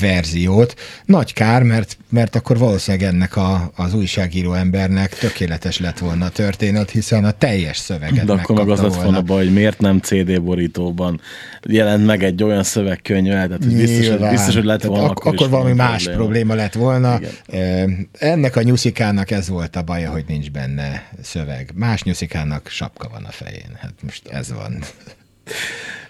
[0.00, 0.74] verziót.
[1.04, 6.28] Nagy kár, mert, mert akkor valószínűleg ennek a, az újságíró embernek tökéletes lett volna a
[6.28, 9.98] történet, hiszen a teljes szöveget De akkor meg az lett volna baj, hogy miért nem
[9.98, 11.20] CD borítóban
[11.68, 15.34] jelent meg egy olyan szövegkönyv, tehát hogy biztos, hogy, biztos, hogy lett volna ak- akkor,
[15.34, 16.22] akkor valami más probléma.
[16.24, 17.18] probléma lett volna.
[17.46, 18.08] Igen.
[18.12, 21.70] Ennek a nyuszikának ez volt a baja, hogy nincs benne szöveg.
[21.74, 23.70] Más nyuszikának sapka van a fején.
[23.78, 24.82] Hát most ez van.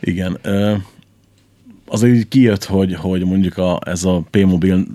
[0.01, 0.39] Igen.
[1.87, 4.87] Azért így kijött, hogy, hogy mondjuk a, ez a P-mobil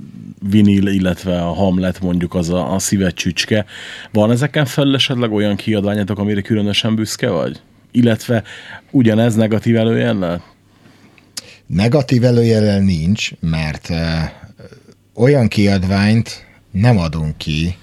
[0.50, 3.66] vinil, illetve a Hamlet mondjuk az a, a szívet csücske.
[4.12, 7.62] Van ezeken felül esetleg olyan kiadványatok, amire különösen büszke vagy?
[7.92, 8.44] Illetve
[8.92, 10.44] ugyanez negatív előjellel?
[11.66, 13.96] Negatív előjellel nincs, mert ö,
[15.14, 17.76] olyan kiadványt nem adunk ki,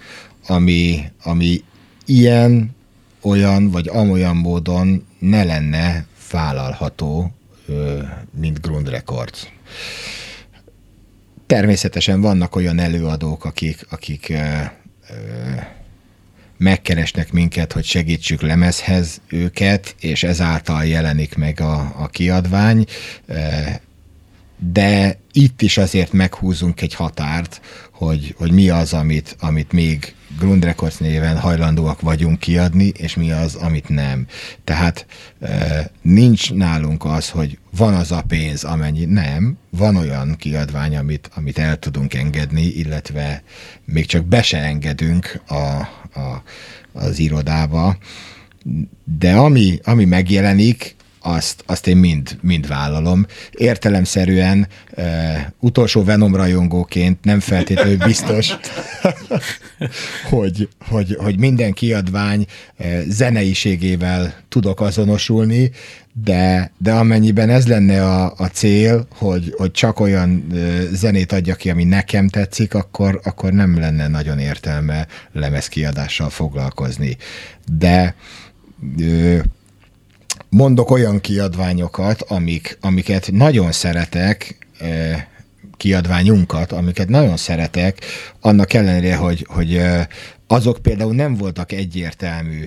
[0.46, 1.62] ami, ami
[2.06, 2.76] ilyen,
[3.20, 7.32] olyan vagy amolyan módon ne lenne vállalható,
[8.40, 9.48] mint Grund Records.
[11.46, 14.32] Természetesen vannak olyan előadók, akik, akik
[16.56, 22.84] megkeresnek minket, hogy segítsük lemezhez őket, és ezáltal jelenik meg a, a kiadvány,
[24.58, 27.60] de itt is azért meghúzunk egy határt,
[27.98, 33.32] hogy, hogy mi az, amit, amit még Grund Records néven hajlandóak vagyunk kiadni, és mi
[33.32, 34.26] az, amit nem.
[34.64, 35.06] Tehát
[35.40, 41.30] e, nincs nálunk az, hogy van az a pénz, amennyi nem, van olyan kiadvány, amit,
[41.34, 43.42] amit el tudunk engedni, illetve
[43.84, 45.54] még csak be se engedünk a,
[46.20, 46.42] a,
[46.92, 47.96] az irodába,
[49.18, 50.96] de ami, ami megjelenik,
[51.28, 53.26] azt, azt én mind, mind vállalom.
[53.50, 55.04] Értelemszerűen uh,
[55.60, 58.56] utolsó Venom rajongóként nem feltétlenül biztos,
[60.30, 62.46] hogy, hogy, hogy minden kiadvány
[62.78, 65.70] uh, zeneiségével tudok azonosulni,
[66.24, 70.46] de, de amennyiben ez lenne a, a cél, hogy, hogy csak olyan
[70.92, 77.16] zenét adja ki, ami nekem tetszik, akkor, akkor nem lenne nagyon értelme lemezkiadással foglalkozni.
[77.66, 78.14] De
[78.98, 79.38] uh,
[80.48, 84.66] mondok olyan kiadványokat, amik, amiket nagyon szeretek,
[85.76, 87.98] kiadványunkat, amiket nagyon szeretek,
[88.40, 89.82] annak ellenére, hogy, hogy
[90.46, 92.64] azok például nem voltak egyértelmű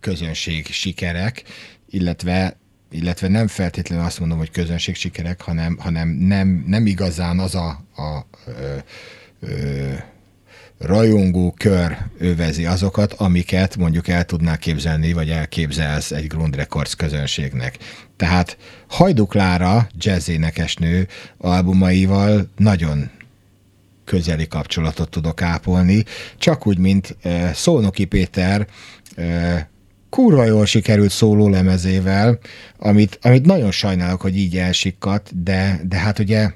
[0.00, 1.42] közönség sikerek,
[1.90, 2.56] illetve
[2.90, 7.84] illetve nem feltétlenül azt mondom, hogy közönség sikerek, hanem, hanem nem, nem igazán az a,
[7.96, 8.26] a a, a
[10.78, 17.78] rajongó kör övezi azokat, amiket mondjuk el tudnál képzelni, vagy elképzelsz egy Grund Records közönségnek.
[18.16, 18.56] Tehát
[18.86, 21.06] Hajduk Lára, jazz énekesnő
[21.38, 23.10] albumaival nagyon
[24.04, 26.04] közeli kapcsolatot tudok ápolni,
[26.38, 28.66] csak úgy, mint uh, Szolnoki Péter
[29.16, 29.60] uh,
[30.10, 32.38] kurva jól sikerült szóló lemezével,
[32.78, 36.50] amit, amit nagyon sajnálok, hogy így elsikkadt, de, de hát ugye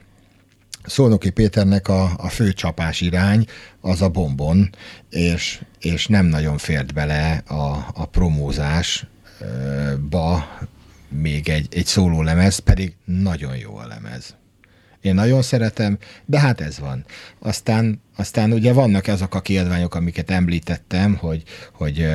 [0.84, 3.46] Szolnoki Péternek a, a fő csapás irány
[3.80, 4.70] az a bombon,
[5.10, 9.08] és, és nem nagyon fért bele a, a promózásba
[11.08, 14.34] még egy, egy szóló lemez, pedig nagyon jó a lemez.
[15.00, 17.04] Én nagyon szeretem, de hát ez van.
[17.38, 21.42] Aztán, aztán ugye vannak azok a kiadványok, amiket említettem, hogy,
[21.72, 22.06] hogy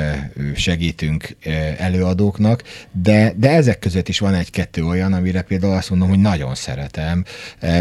[0.54, 1.36] segítünk
[1.78, 2.62] előadóknak,
[2.92, 7.24] de, de ezek között is van egy-kettő olyan, amire például azt mondom, hogy nagyon szeretem.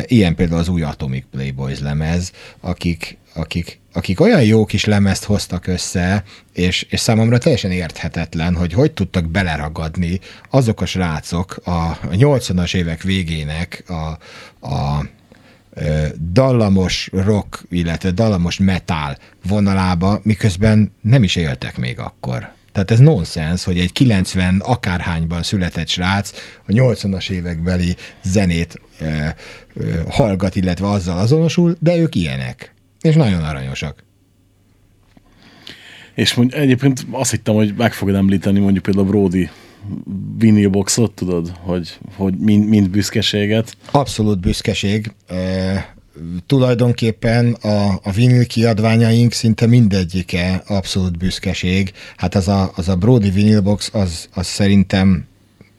[0.06, 5.68] Ilyen például az új Atomic Playboys lemez, akik, akik, akik olyan jó kis lemezt hoztak
[5.68, 6.24] össze,
[6.54, 10.20] és, és számomra teljesen érthetetlen, hogy hogy tudtak beleragadni
[10.50, 14.18] azok a srácok a 80-as évek végének a,
[14.68, 15.06] a
[16.32, 19.18] dallamos rock, illetve dallamos metal
[19.48, 22.54] vonalába, miközben nem is éltek még akkor.
[22.72, 26.32] Tehát ez nonsens, hogy egy 90 akárhányban született srác
[26.68, 29.36] a 80-as évekbeli zenét e, e,
[30.10, 32.75] hallgat, illetve azzal azonosul, de ők ilyenek
[33.06, 34.04] és nagyon aranyosak.
[36.14, 39.50] És mondj, egyébként azt hittem, hogy meg fogod említeni mondjuk például a Brody
[40.38, 43.78] vinilboxot, tudod, hogy, hogy mind, mind büszkeséget.
[43.92, 45.12] Abszolút büszkeség.
[45.28, 45.96] E,
[46.46, 51.92] tulajdonképpen a, a vinil kiadványaink szinte mindegyike abszolút büszkeség.
[52.18, 55.26] Hát az a, az a Brody vinilbox, az, az szerintem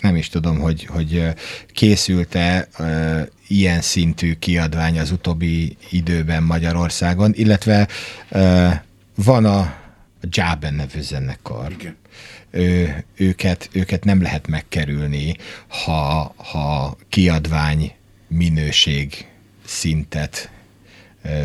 [0.01, 1.25] nem is tudom, hogy, hogy
[1.73, 2.69] készült-e
[3.49, 7.89] ilyen szintű kiadvány az utóbbi időben Magyarországon, illetve
[9.15, 9.85] van a
[10.31, 11.73] Jaben nevű zenekar.
[11.73, 11.97] Igen.
[12.51, 15.37] Ő, őket, őket nem lehet megkerülni,
[15.69, 17.93] ha, ha kiadvány
[18.29, 19.27] minőség
[19.65, 20.51] szintet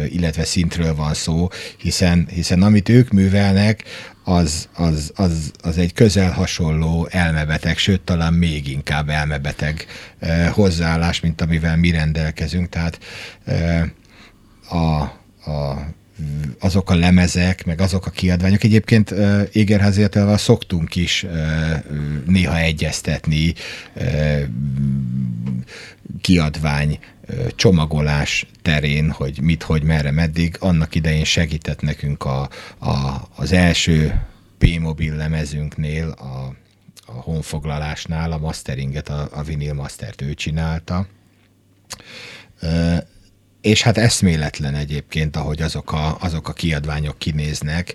[0.09, 1.47] illetve szintről van szó,
[1.77, 3.83] hiszen, hiszen amit ők művelnek,
[4.23, 9.85] az, az, az, az egy közel hasonló elmebeteg, sőt talán még inkább elmebeteg
[10.51, 12.69] hozzáállás, mint amivel mi rendelkezünk.
[12.69, 12.99] Tehát
[14.69, 15.01] a,
[15.51, 15.85] a
[16.59, 18.63] azok a lemezek, meg azok a kiadványok.
[18.63, 21.31] Egyébként uh, Égerházértelvel szoktunk is uh,
[22.25, 23.53] néha egyeztetni
[23.95, 24.41] uh,
[26.21, 26.99] kiadvány
[27.55, 30.55] csomagolás terén, hogy mit, hogy, merre, meddig.
[30.59, 32.49] Annak idején segített nekünk a,
[32.79, 34.21] a, az első
[34.57, 36.55] P-mobil lemezünknél, a,
[37.05, 41.07] a honfoglalásnál a masteringet, a, a vinyl mastert ő csinálta.
[43.61, 47.93] És hát eszméletlen egyébként, ahogy azok a, azok a kiadványok kinéznek.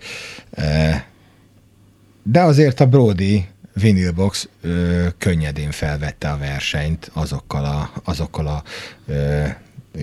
[2.22, 3.46] De azért a Brody
[3.80, 8.62] Vinylbox ö, könnyedén felvette a versenyt azokkal a, azokkal a
[9.06, 9.44] ö,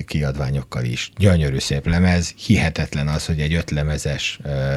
[0.06, 1.12] kiadványokkal is.
[1.18, 4.76] Gyönyörű szép lemez, hihetetlen az, hogy egy ötlemezes ö,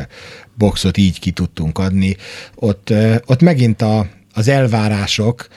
[0.55, 2.17] boxot így ki tudtunk adni.
[2.55, 5.49] Ott, ö, ott megint a, az elvárások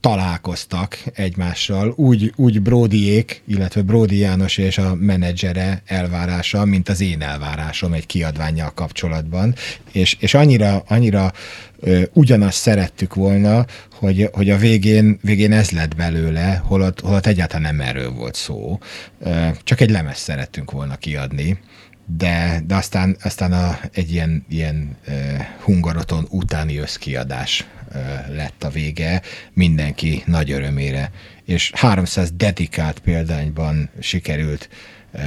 [0.00, 7.22] találkoztak egymással, úgy, úgy Bródiék, illetve Bródi János és a menedzsere elvárása, mint az én
[7.22, 9.54] elvárásom egy kiadványjal kapcsolatban,
[9.92, 11.32] és, és annyira, annyira
[11.80, 17.74] ö, ugyanazt szerettük volna, hogy, hogy a végén, végén ez lett belőle, holott, holott egyáltalán
[17.74, 18.78] nem erről volt szó.
[19.20, 21.58] Ö, csak egy lemez szerettünk volna kiadni,
[22.06, 25.14] de, de aztán, aztán a, egy ilyen, ilyen uh,
[25.60, 31.10] hungaroton utáni összkiadás uh, lett a vége, mindenki nagy örömére,
[31.44, 34.68] és 300 dedikált példányban sikerült
[35.12, 35.22] uh,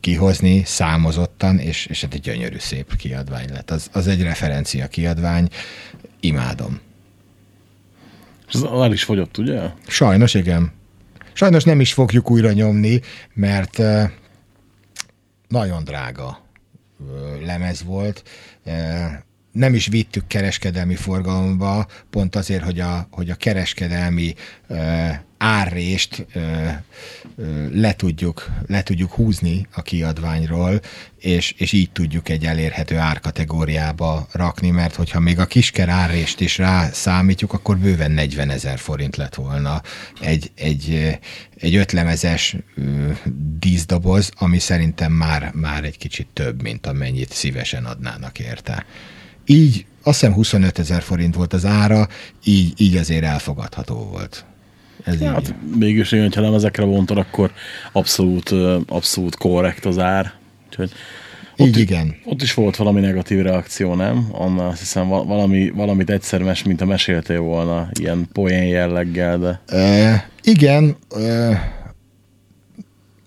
[0.00, 3.70] kihozni számozottan, és, és hát egy gyönyörű szép kiadvány lett.
[3.70, 5.48] Az, az egy referencia kiadvány,
[6.20, 6.80] imádom.
[8.48, 9.60] És az el is fogyott, ugye?
[9.86, 10.72] Sajnos igen.
[11.32, 13.00] Sajnos nem is fogjuk újra nyomni,
[13.34, 13.82] mert
[15.48, 16.38] nagyon drága
[17.44, 18.22] lemez volt.
[19.52, 24.34] Nem is vittük kereskedelmi forgalomba, pont azért, hogy a, hogy a kereskedelmi
[24.68, 26.78] eh, árrést eh, eh,
[27.72, 30.80] le, tudjuk, le tudjuk húzni a kiadványról,
[31.18, 36.58] és, és így tudjuk egy elérhető árkategóriába rakni, mert hogyha még a kisker árrést is
[36.58, 39.82] rá számítjuk, akkor bőven 40 ezer forint lett volna
[40.20, 41.18] egy, egy,
[41.58, 43.10] egy ötlemezes ö,
[43.58, 48.86] díszdoboz, ami szerintem már, már egy kicsit több, mint amennyit szívesen adnának érte.
[49.50, 52.08] Így azt hiszem 25 ezer forint volt az ára,
[52.44, 54.44] így, így azért elfogadható volt.
[55.04, 57.52] Ez Hát mégis, igen, ha nem ezekre vontad, akkor
[57.92, 58.50] abszolút,
[58.86, 60.32] abszolút korrekt az ár.
[60.68, 60.92] Úgyhogy
[61.56, 62.16] Így igen.
[62.24, 64.28] Ott is volt valami negatív reakció, nem?
[64.32, 69.38] Annál azt hiszem val- valami, valamit egyszer mes, mint a meséltél volna, ilyen poén jelleggel,
[69.38, 71.60] de E, igen, e,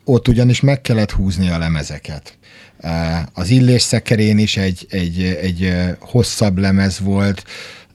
[0.04, 2.38] ott ugyanis meg kellett húzni a lemezeket.
[2.82, 7.44] E, az illés szekerén is egy, egy, egy e, hosszabb lemez volt,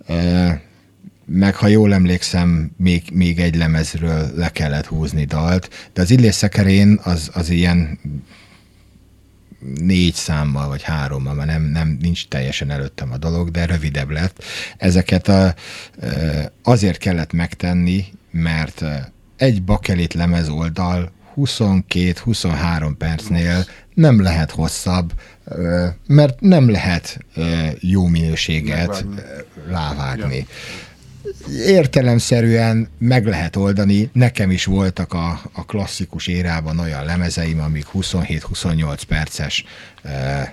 [0.06, 0.60] e,
[1.24, 6.34] meg ha jól emlékszem, még, még egy lemezről le kellett húzni dalt, de az illés
[6.34, 7.98] szekerén az, az ilyen
[9.74, 14.44] négy számmal, vagy hárommal, mert nem, nem, nincs teljesen előttem a dolog, de rövidebb lett.
[14.76, 15.54] Ezeket a,
[16.62, 18.84] azért kellett megtenni, mert
[19.36, 23.64] egy bakelit lemez oldal 22-23 percnél
[23.94, 25.12] nem lehet hosszabb,
[26.06, 27.18] mert nem lehet
[27.80, 29.22] jó minőséget Megvágni.
[29.68, 30.46] rávágni
[31.66, 34.10] értelemszerűen meg lehet oldani.
[34.12, 39.64] Nekem is voltak a, a klasszikus érában olyan lemezeim, amik 27-28 perces,
[40.02, 40.52] e,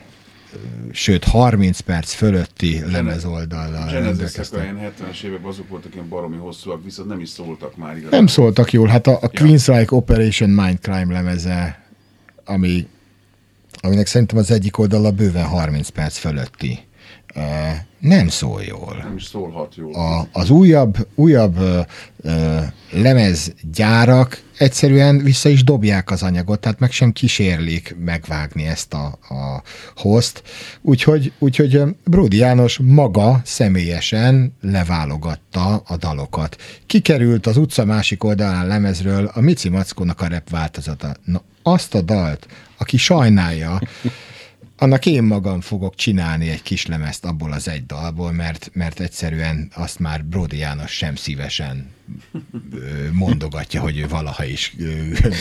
[0.91, 7.07] sőt 30 perc fölötti lemezoldallal Genesis ilyen 70-es években azok voltak ilyen baromi hosszúak, viszont
[7.07, 8.17] nem is szóltak már igazán.
[8.17, 8.87] Nem szóltak jól.
[8.87, 11.83] Hát a, a Queensryche Operation Mindcrime lemeze,
[12.45, 12.87] ami,
[13.75, 16.79] aminek szerintem az egyik oldala bőven 30 perc fölötti.
[17.33, 18.95] E, nem szól jól.
[19.03, 19.93] Nem is szólhat jól.
[19.93, 21.79] a, az újabb, újabb ö,
[22.21, 22.59] ö,
[22.91, 29.63] lemezgyárak egyszerűen vissza is dobják az anyagot, tehát meg sem kísérlik megvágni ezt a, a
[29.95, 30.43] host.
[30.81, 36.61] Úgyhogy, úgyhogy Brody János maga személyesen leválogatta a dalokat.
[36.85, 41.15] Kikerült az utca másik oldalán lemezről a Mici Mackónak a rap változata.
[41.25, 43.79] Na, azt a dalt, aki sajnálja,
[44.83, 49.71] annak én magam fogok csinálni egy kis lemezt abból az egy dalból, mert, mert egyszerűen
[49.75, 51.91] azt már Brody János sem szívesen
[53.11, 54.75] mondogatja, hogy ő valaha is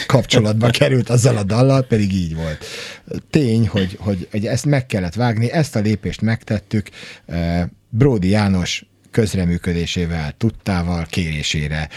[0.07, 2.64] kapcsolatba került azzal a dallal, pedig így volt.
[3.30, 6.88] Tény, hogy, hogy, hogy ezt meg kellett vágni, ezt a lépést megtettük.
[7.88, 11.88] Brody János közreműködésével, tudtával, kérésére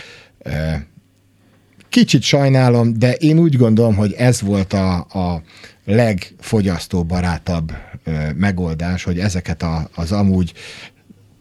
[1.89, 5.41] Kicsit sajnálom, de én úgy gondolom, hogy ez volt a, a
[5.86, 7.72] legfogyasztóbarátabb
[8.04, 10.54] ö, megoldás, hogy ezeket a, az amúgy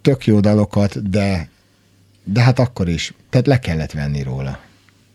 [0.02, 1.48] tök jó dalokat, de,
[2.24, 4.58] de hát akkor is, tehát le kellett venni róla.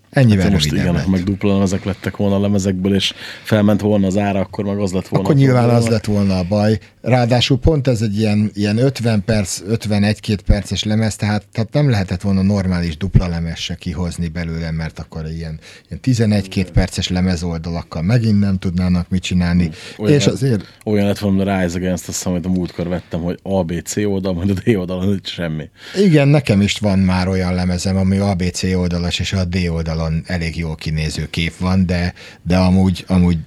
[0.09, 4.17] Ennyivel Hát most igen, meg dupla lemezek lettek volna a lemezekből, és felment volna az
[4.17, 5.25] ára, akkor meg az lett volna.
[5.25, 6.79] Akkor nyilván az lett volna a baj.
[7.01, 12.21] Ráadásul pont ez egy ilyen, ilyen 50 perc, 51-2 perces lemez, tehát, tehát nem lehetett
[12.21, 18.39] volna normális dupla lemez se kihozni belőle, mert akkor ilyen, ilyen 11-2 perces lemezoldalakkal megint
[18.39, 19.69] nem tudnának mit csinálni.
[19.97, 23.21] Olyan, És azért Olyan lett volna a Rise Against, azt hiszem, amit a múltkor vettem,
[23.21, 25.69] hogy ABC oldal, majd a D oldalon semmi.
[25.95, 29.67] Igen, nekem is van már olyan lemezem, ami ABC oldalas, és a D
[29.99, 33.37] oldalon elég jól kinéző kép van, de, de amúgy, amúgy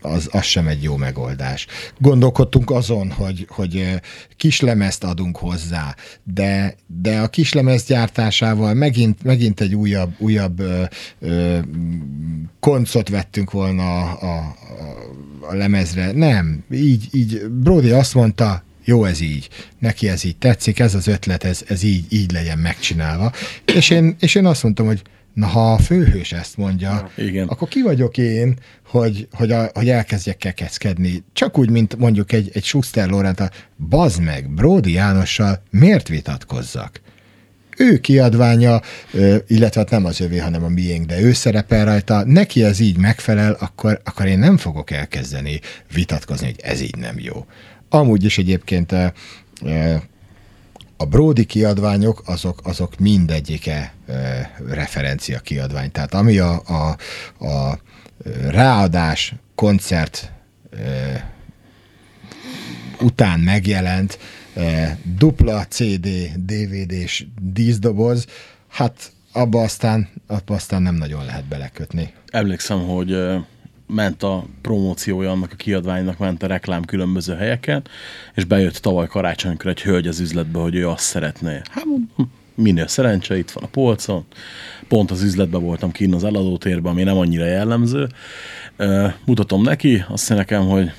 [0.00, 1.66] az, az sem egy jó megoldás.
[1.98, 4.00] Gondolkodtunk azon, hogy, hogy
[4.36, 5.94] kislemezt adunk hozzá,
[6.34, 10.82] de, de a kislemez gyártásával megint, megint egy újabb, újabb ö,
[11.20, 11.58] ö,
[12.60, 14.56] koncot vettünk volna a, a,
[15.40, 16.12] a lemezre.
[16.12, 19.48] Nem, így, így Brody azt mondta, jó ez így,
[19.78, 23.32] neki ez így tetszik, ez az ötlet, ez, ez így, így legyen megcsinálva.
[23.74, 25.02] És én, és én azt mondtam, hogy
[25.36, 27.48] na ha a főhős ezt mondja, Igen.
[27.48, 31.24] akkor ki vagyok én, hogy, hogy, a, hogy elkezdjek kekeckedni.
[31.32, 33.50] Csak úgy, mint mondjuk egy, egy Schuster Lorenta,
[33.88, 37.00] bazd meg, Brody Jánossal miért vitatkozzak?
[37.76, 38.80] ő kiadványa,
[39.46, 42.96] illetve hát nem az övé, hanem a miénk, de ő szerepel rajta, neki ez így
[42.98, 45.60] megfelel, akkor, akkor én nem fogok elkezdeni
[45.92, 47.46] vitatkozni, hogy ez így nem jó.
[47.88, 48.92] Amúgy is egyébként
[50.96, 53.95] a Brody kiadványok, azok, azok mindegyike
[54.68, 55.90] referencia kiadvány.
[55.90, 56.96] Tehát ami a, a,
[57.46, 57.78] a
[58.22, 60.32] ö, ráadás koncert
[60.70, 61.12] ö,
[63.00, 64.18] után megjelent
[64.54, 68.26] eh, dupla CD, DVD-s díszdoboz,
[68.68, 72.12] hát abba aztán, abba aztán nem nagyon lehet belekötni.
[72.26, 73.16] Emlékszem, hogy
[73.86, 77.82] ment a promóciója annak a kiadványnak, ment a reklám különböző helyeken,
[78.34, 81.60] és bejött tavaly karácsonykor egy hölgy az üzletbe, hogy ő azt szeretné.
[81.70, 81.84] Hát
[82.16, 82.22] hm,
[82.56, 84.24] minél szerencse, itt van a polcon.
[84.88, 88.08] Pont az üzletben voltam kinn az eladótérben, ami nem annyira jellemző.
[89.24, 90.90] Mutatom neki, azt nekem, hogy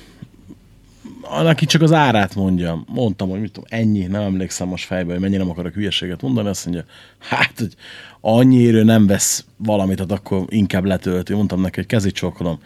[1.42, 2.84] neki csak az árát mondja.
[2.86, 6.48] Mondtam, hogy mit tudom, ennyi, nem emlékszem most fejbe, hogy mennyi nem akarok hülyeséget mondani,
[6.48, 6.84] azt mondja,
[7.18, 7.74] hát, hogy
[8.20, 11.34] annyi nem vesz valamit, hát akkor inkább letölti.
[11.34, 12.58] Mondtam neki, hogy kezit csókolom.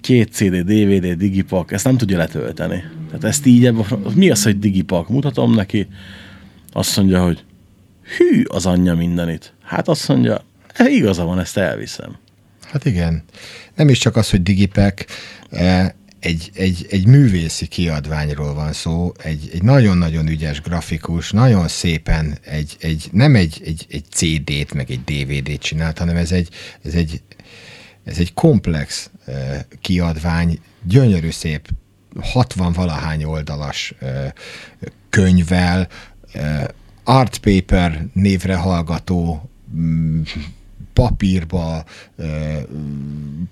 [0.00, 2.82] Két CD, DVD, digipak, ezt nem tudja letölteni.
[3.06, 3.72] Tehát ezt így,
[4.14, 5.08] mi az, hogy digipak?
[5.08, 5.86] Mutatom neki,
[6.72, 7.44] azt mondja, hogy
[8.16, 9.54] hű az anyja mindenit.
[9.62, 10.44] Hát azt mondja,
[10.74, 12.16] "E, igaza van, ezt elviszem.
[12.64, 13.24] Hát igen.
[13.74, 15.06] Nem is csak az, hogy digipek,
[15.50, 15.90] eh,
[16.20, 22.76] egy, egy, egy művészi kiadványról van szó, egy, egy nagyon-nagyon ügyes grafikus, nagyon szépen egy,
[22.80, 26.48] egy nem egy, egy, egy CD-t, meg egy DVD-t csinált, hanem ez egy,
[26.84, 27.22] ez egy,
[28.04, 31.68] ez egy komplex eh, kiadvány, gyönyörű szép,
[32.20, 33.94] 60 valahány oldalas
[35.10, 35.88] könyvvel,
[37.04, 40.22] art paper névre hallgató mm,
[40.94, 41.84] papírba,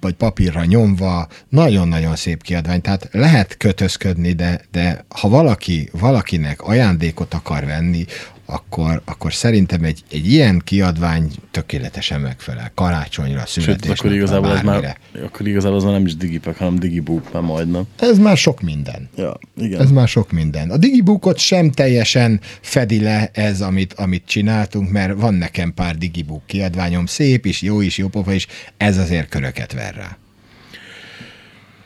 [0.01, 2.81] vagy papírra nyomva, nagyon-nagyon szép kiadvány.
[2.81, 8.05] Tehát lehet kötözködni, de, de ha valaki, valakinek ajándékot akar venni,
[8.53, 12.71] akkor, akkor szerintem egy, egy ilyen kiadvány tökéletesen megfelel.
[12.75, 17.33] Karácsonyra, születésnapra, akkor igazából, ez már, akkor igazából az már nem is digipak, hanem digibook
[17.33, 17.83] már majdnem.
[17.99, 19.09] Ez már sok minden.
[19.17, 19.81] Ja, igen.
[19.81, 20.71] Ez már sok minden.
[20.71, 26.47] A Digibookot sem teljesen fedi le ez, amit, amit csináltunk, mert van nekem pár Digibook
[26.47, 28.47] kiadványom, szép is, jó is, jó pofa is,
[28.77, 30.17] ez azért köröket ver rá.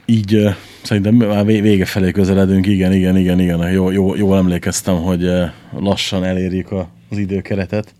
[0.06, 3.70] Így szerintem már vé- vége felé közeledünk, igen, igen, igen, igen.
[3.70, 5.30] Jó, jó, jól emlékeztem, hogy
[5.72, 7.94] lassan elérjük a, az időkeretet.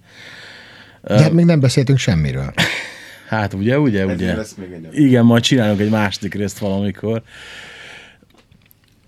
[1.03, 2.53] De hát még nem beszéltünk semmiről.
[3.29, 4.35] Hát ugye, ugye, Ezért ugye.
[4.37, 7.23] lesz még egy Igen, majd csinálunk egy második részt valamikor.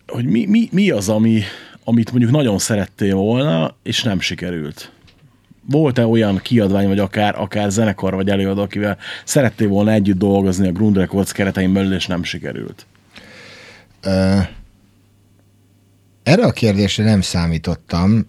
[0.06, 1.42] Hogy mi, mi, mi az, ami,
[1.84, 4.92] amit mondjuk nagyon szerettél volna, és nem sikerült?
[5.70, 10.72] Volt-e olyan kiadvány, vagy akár, akár zenekar, vagy előadó, akivel szerettél volna együtt dolgozni a
[10.72, 12.86] Grund Records keretein belül, és nem sikerült?
[14.02, 14.38] Ö,
[16.22, 18.26] erre a kérdésre nem számítottam,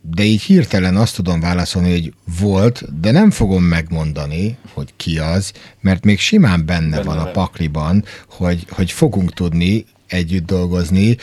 [0.00, 5.52] de így hirtelen azt tudom válaszolni, hogy volt, de nem fogom megmondani, hogy ki az,
[5.80, 11.16] mert még simán benne, benne van a pakliban, hogy, hogy fogunk tudni együtt dolgozni.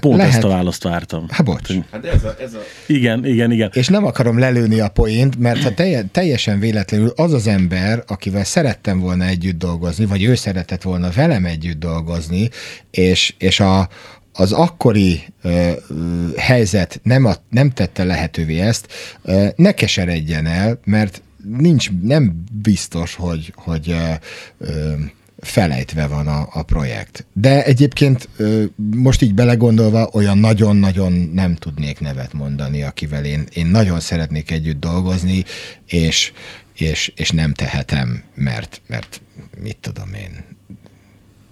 [0.00, 0.34] Pont Lehet...
[0.34, 1.26] ezt a választ vártam.
[1.30, 1.72] Hát bocs.
[1.90, 3.70] Hát ez a, ez a Igen, igen, igen.
[3.72, 8.44] És nem akarom lelőni a poént, mert ha telje, teljesen véletlenül az az ember, akivel
[8.44, 12.50] szerettem volna együtt dolgozni, vagy ő szeretett volna velem együtt dolgozni,
[12.90, 13.88] és, és a,
[14.32, 15.94] az akkori ö, ö,
[16.36, 21.22] helyzet nem, a, nem tette lehetővé ezt, ö, ne keseredjen el, mert
[21.58, 24.12] nincs, nem biztos, hogy, hogy ö,
[24.58, 24.92] ö,
[25.38, 27.26] felejtve van a, a projekt.
[27.32, 28.28] De egyébként
[28.76, 34.80] most így belegondolva olyan nagyon-nagyon nem tudnék nevet mondani, akivel én, én nagyon szeretnék együtt
[34.80, 35.44] dolgozni,
[35.86, 36.32] és,
[36.76, 39.20] és, és nem tehetem, mert, mert
[39.60, 40.44] mit tudom én,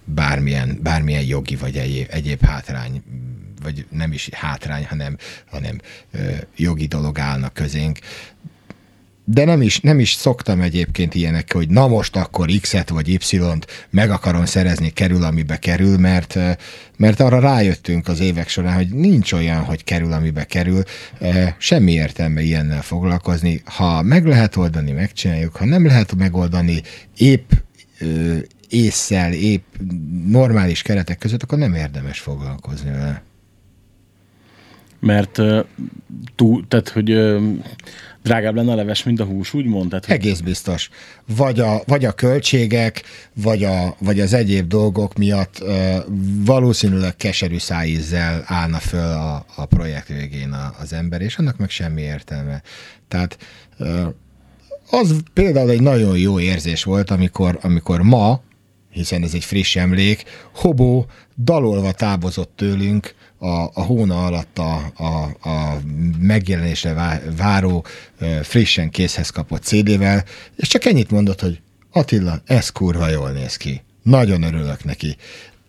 [0.05, 3.03] bármilyen, bármilyen jogi vagy egyéb, egyéb hátrány,
[3.63, 5.17] vagy nem is hátrány, hanem,
[5.51, 5.81] hanem
[6.11, 7.99] ö, jogi dolog állna közénk.
[9.27, 13.87] De nem is, nem is szoktam egyébként ilyenek, hogy na most akkor X-et vagy Y-t
[13.91, 16.51] meg akarom szerezni, kerül, amibe kerül, mert, ö,
[16.97, 20.83] mert arra rájöttünk az évek során, hogy nincs olyan, hogy kerül, amibe kerül.
[21.19, 23.63] Ö, Semmi értelme ilyennel foglalkozni.
[23.65, 25.57] Ha meg lehet oldani, megcsináljuk.
[25.57, 26.83] Ha nem lehet megoldani,
[27.17, 27.51] épp
[27.99, 28.37] ö,
[28.69, 29.65] észszel, épp
[30.27, 33.23] normális keretek között, akkor nem érdemes foglalkozni vele.
[35.01, 35.41] Mert
[36.35, 37.11] túl, tehát, hogy
[38.25, 39.89] drágább lenne a leves, mint a hús, úgymond?
[39.89, 40.91] Tehát, hogy Egész biztos.
[41.37, 43.03] Vagy a, vagy a költségek,
[43.35, 45.97] vagy, a, vagy az egyéb dolgok miatt ö,
[46.45, 51.71] valószínűleg keserű szájízzel állna föl a, a projekt végén a, az ember, és annak meg
[51.71, 52.63] semmi értelme.
[53.09, 53.39] Tehát
[53.79, 54.07] ö,
[54.91, 58.41] az például egy nagyon jó érzés volt, amikor, amikor ma,
[58.91, 60.25] hiszen ez egy friss emlék,
[60.55, 61.07] Hobó
[61.39, 63.15] dalolva távozott tőlünk
[63.45, 65.81] a, a hóna alatt a, a, a
[66.19, 67.85] megjelenésre vá- váró,
[68.43, 70.25] frissen készhez kapott CD-vel,
[70.57, 71.61] és csak ennyit mondott, hogy
[71.93, 73.83] Attila, ez kurva jól néz ki.
[74.03, 75.17] Nagyon örülök neki.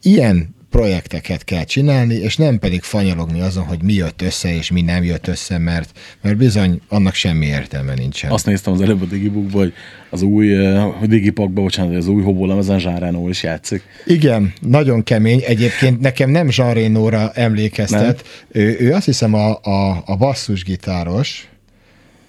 [0.01, 4.81] Ilyen projekteket kell csinálni, és nem pedig fanyalogni azon, hogy mi jött össze, és mi
[4.81, 8.31] nem jött össze, mert, mert bizony annak semmi értelme nincsen.
[8.31, 9.73] azt néztem az előbb a Digibookban, hogy
[10.09, 13.83] az új uh, Digipakban, bocsánat, hogy az új Hobó lemezen Jean Reno is játszik.
[14.05, 15.41] Igen, nagyon kemény.
[15.45, 18.23] Egyébként nekem nem Jean Reno-ra emlékeztet.
[18.51, 21.47] Ő, ő azt hiszem a, a, a basszusgitáros.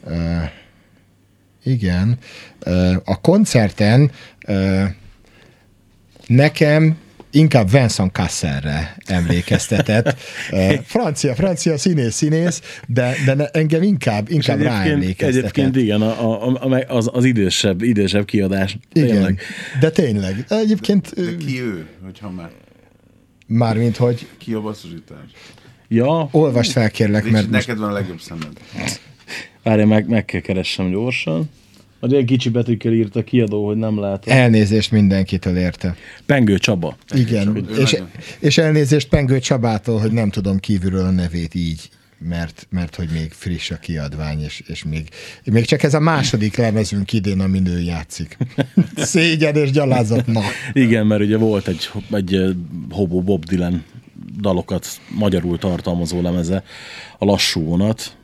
[0.06, 0.14] Ö,
[1.64, 2.18] igen.
[2.60, 4.10] Ö, A koncerten
[4.46, 4.82] ö,
[6.26, 6.96] nekem
[7.36, 10.20] inkább Vincent Casserre emlékeztetett.
[10.94, 15.36] Francia, francia színész, színész, de, de ne, engem inkább, inkább egyébként, ráemlékeztetett.
[15.36, 18.76] egyébként igen, a, a, a, az, az idősebb, idősebb kiadás.
[18.92, 19.40] Igen, Tényleg.
[19.80, 20.44] de tényleg.
[20.48, 22.50] Egyébként ö, De ki ő, hogyha már
[23.46, 25.30] mármint, hogy ki a basszusítás?
[25.88, 28.52] Ja, olvast fel kérlek, mert most neked van a legjobb szemed.
[29.62, 31.50] várj, meg, meg kell keressem gyorsan.
[32.00, 34.36] A ilyen kicsi betűkkel írt a kiadó, hogy nem látom.
[34.36, 35.96] elnézést mindenkitől érte.
[36.26, 36.96] Pengő Csaba.
[37.14, 38.02] Igen, Ő és,
[38.38, 43.32] és elnézést Pengő Csabától, hogy nem tudom kívülről a nevét így, mert, mert hogy még
[43.32, 45.08] friss a kiadvány, és, és még,
[45.44, 48.36] még csak ez a második lemezünk idén, amin ő játszik.
[48.96, 50.42] Szégyen és gyalázat ma.
[50.72, 52.56] Igen, mert ugye volt egy, egy
[52.90, 53.84] Hobo Bob Dylan
[54.40, 56.64] dalokat magyarul tartalmazó lemeze,
[57.18, 58.16] a lassú vonat.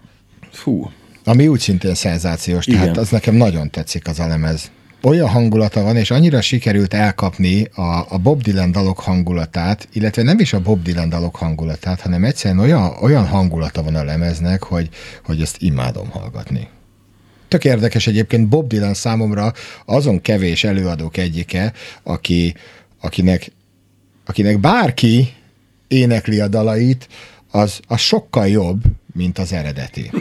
[0.51, 0.90] Fú,
[1.24, 2.99] Ami úgy szintén szenzációs, tehát Igen.
[2.99, 4.70] az nekem nagyon tetszik az a lemez.
[5.03, 10.39] Olyan hangulata van, és annyira sikerült elkapni a, a Bob Dylan dalok hangulatát, illetve nem
[10.39, 14.89] is a Bob Dylan dalok hangulatát, hanem egyszerűen olyan, olyan hangulata van a lemeznek, hogy,
[15.24, 16.69] hogy ezt imádom hallgatni.
[17.49, 19.53] Tök érdekes egyébként Bob Dylan számomra
[19.85, 21.73] azon kevés előadók egyike,
[22.03, 22.55] aki,
[23.01, 23.53] akinek,
[24.24, 25.32] akinek bárki
[25.89, 27.09] énekli a dalait,
[27.51, 28.82] az, az sokkal jobb,
[29.12, 30.10] mint az eredeti.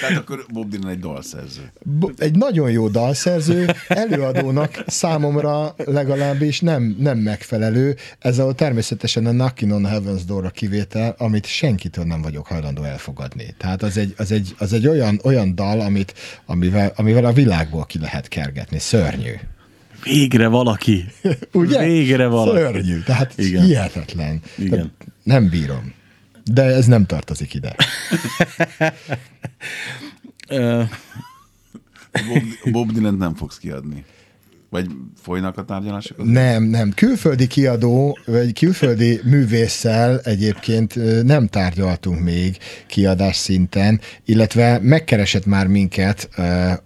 [0.00, 1.72] Tehát akkor Bob Dylan egy dalszerző.
[1.82, 7.96] Bo- egy nagyon jó dalszerző, előadónak számomra legalábbis nem, nem megfelelő.
[8.18, 12.82] Ez a természetesen a Knockin' on Heaven's Door a kivétel, amit senkitől nem vagyok hajlandó
[12.82, 13.54] elfogadni.
[13.58, 16.14] Tehát az egy, az egy, az egy olyan, olyan dal, amit,
[16.46, 18.78] amivel, amivel a világból ki lehet kergetni.
[18.78, 19.32] Szörnyű.
[20.04, 21.04] végre valaki.
[21.52, 21.84] Ugye?
[21.84, 22.58] Végre valaki.
[22.58, 23.02] Szörnyű.
[23.02, 23.32] Tehát.
[23.36, 23.64] Igen.
[23.64, 24.40] hihetetlen.
[24.58, 24.70] Igen.
[24.70, 24.90] Tehát
[25.22, 25.92] Nem bírom.
[26.52, 27.76] De ez nem tartozik ide.
[32.28, 34.04] Bob, Bob Dylan nem fogsz kiadni.
[34.70, 34.86] Vagy
[35.22, 36.24] folynak a tárgyalások?
[36.24, 36.90] Nem, nem.
[36.94, 40.94] Külföldi kiadó, vagy külföldi művésszel egyébként
[41.24, 46.28] nem tárgyaltunk még kiadás szinten, illetve megkeresett már minket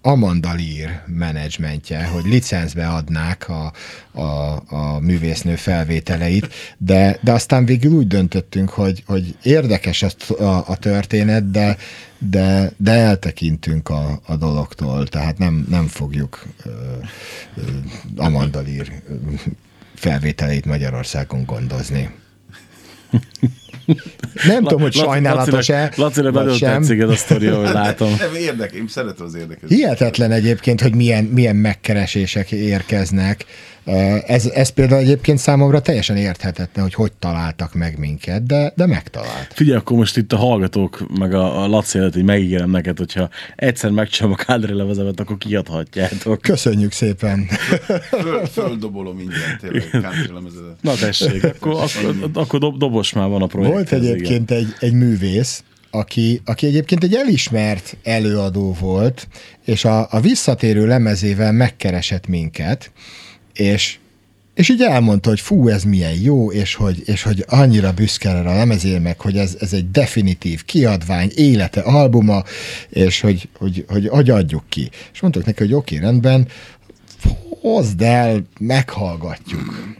[0.02, 3.72] Amanda Lear menedzsmentje, hogy licencbe adnák a,
[4.20, 6.48] a, a művésznő felvételeit,
[6.78, 11.76] de, de aztán végül úgy döntöttünk, hogy, hogy érdekes a, a, a történet, de,
[12.30, 16.70] de, de eltekintünk a, a dologtól, tehát nem, nem fogjuk ö,
[19.94, 22.10] felvételeit Magyarországon gondozni.
[24.46, 26.80] Nem tudom, hogy sajnálatos-e, nagyon sem.
[26.80, 28.08] tetszik ez a sztori, ahogy látom.
[28.74, 29.68] Én szeretem az érdekes.
[29.68, 33.44] Hihetetlen egyébként, hogy milyen, milyen megkeresések érkeznek.
[34.26, 39.52] Ez, ez például egyébként számomra teljesen érthetetlen, hogy hogy találtak meg minket, de, de megtalált.
[39.52, 43.28] Figyelj, akkor most itt a hallgatók, meg a, a Laci előtt, hogy megígérem neked, hogyha
[43.56, 46.40] egyszer megcsinálom a kádri levezemet, akkor kiadhatjátok.
[46.40, 47.46] Köszönjük szépen.
[48.08, 49.88] Föl, földobolom mindent, tényleg,
[50.32, 50.76] lemezedet.
[50.80, 53.73] Na tessék, akkor, akkor, akkor dob, dobos már van a projekt.
[53.74, 59.28] Volt egyébként egy, egy művész, aki, aki egyébként egy elismert előadó volt,
[59.64, 62.92] és a, a visszatérő lemezével megkeresett minket,
[63.52, 63.98] és
[64.54, 68.48] és így elmondta, hogy fú, ez milyen jó, és hogy, és hogy annyira büszke erre
[68.48, 72.42] a lemezére, meg hogy ez, ez egy definitív kiadvány, élete, albuma,
[72.88, 74.90] és hogy, hogy, hogy, hogy adjuk ki.
[75.12, 76.48] És mondtuk neki, hogy oké, rendben,
[77.60, 79.96] hozd el, meghallgatjuk.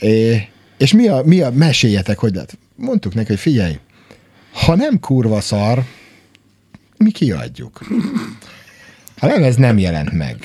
[0.00, 0.48] É,
[0.78, 2.58] és mi a, mi a, meséljetek, hogy lett.
[2.78, 3.78] Mondtuk neki, hogy figyelj,
[4.52, 5.84] ha nem kurva szar,
[6.96, 7.80] mi kiadjuk.
[9.18, 10.36] A lemez nem jelent meg.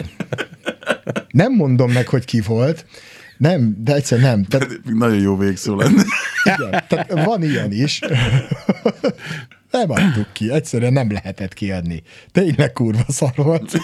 [1.27, 2.85] Nem mondom meg, hogy ki volt,
[3.37, 4.43] nem, de egyszer nem.
[4.43, 6.03] Tehát, Nagyon jó végszó lenne.
[6.43, 7.99] igen, tehát van ilyen is.
[9.71, 12.03] Nem adtuk ki, egyszerűen nem lehetett kiadni.
[12.31, 13.77] Tényleg kurva szar volt.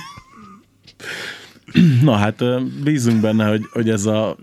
[2.04, 2.44] Na hát
[2.84, 4.38] bízunk benne, hogy, hogy ez a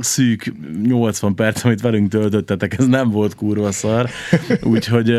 [0.00, 4.08] szűk 80 perc, amit velünk töltöttetek, ez nem volt kurva szar.
[4.62, 5.18] Úgyhogy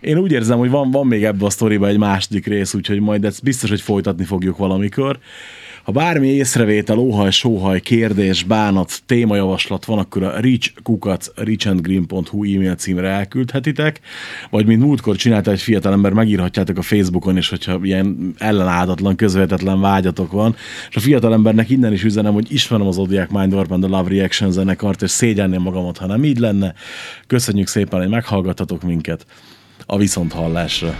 [0.00, 3.24] én úgy érzem, hogy van, van még ebbe a sztoriba egy második rész, úgyhogy majd
[3.24, 5.18] ezt biztos, hogy folytatni fogjuk valamikor.
[5.84, 13.08] Ha bármi észrevétel, óhaj, sóhaj, kérdés, bánat, témajavaslat van, akkor a reachkukac reachandgreen.hu e-mail címre
[13.08, 14.00] elküldhetitek,
[14.50, 20.32] vagy mint múltkor csinálta egy fiatalember, megírhatjátok a Facebookon is, hogyha ilyen ellenáldatlan, közvetetlen vágyatok
[20.32, 20.56] van,
[20.90, 24.50] és a fiatalembernek innen is üzenem, hogy ismerem az Zodiac Mind Warp a Love Reaction
[24.50, 26.74] zenekart, és szégyenném magamat, ha nem így lenne.
[27.26, 29.26] Köszönjük szépen, hogy meghallgattatok minket
[29.86, 30.94] a viszonthallásra.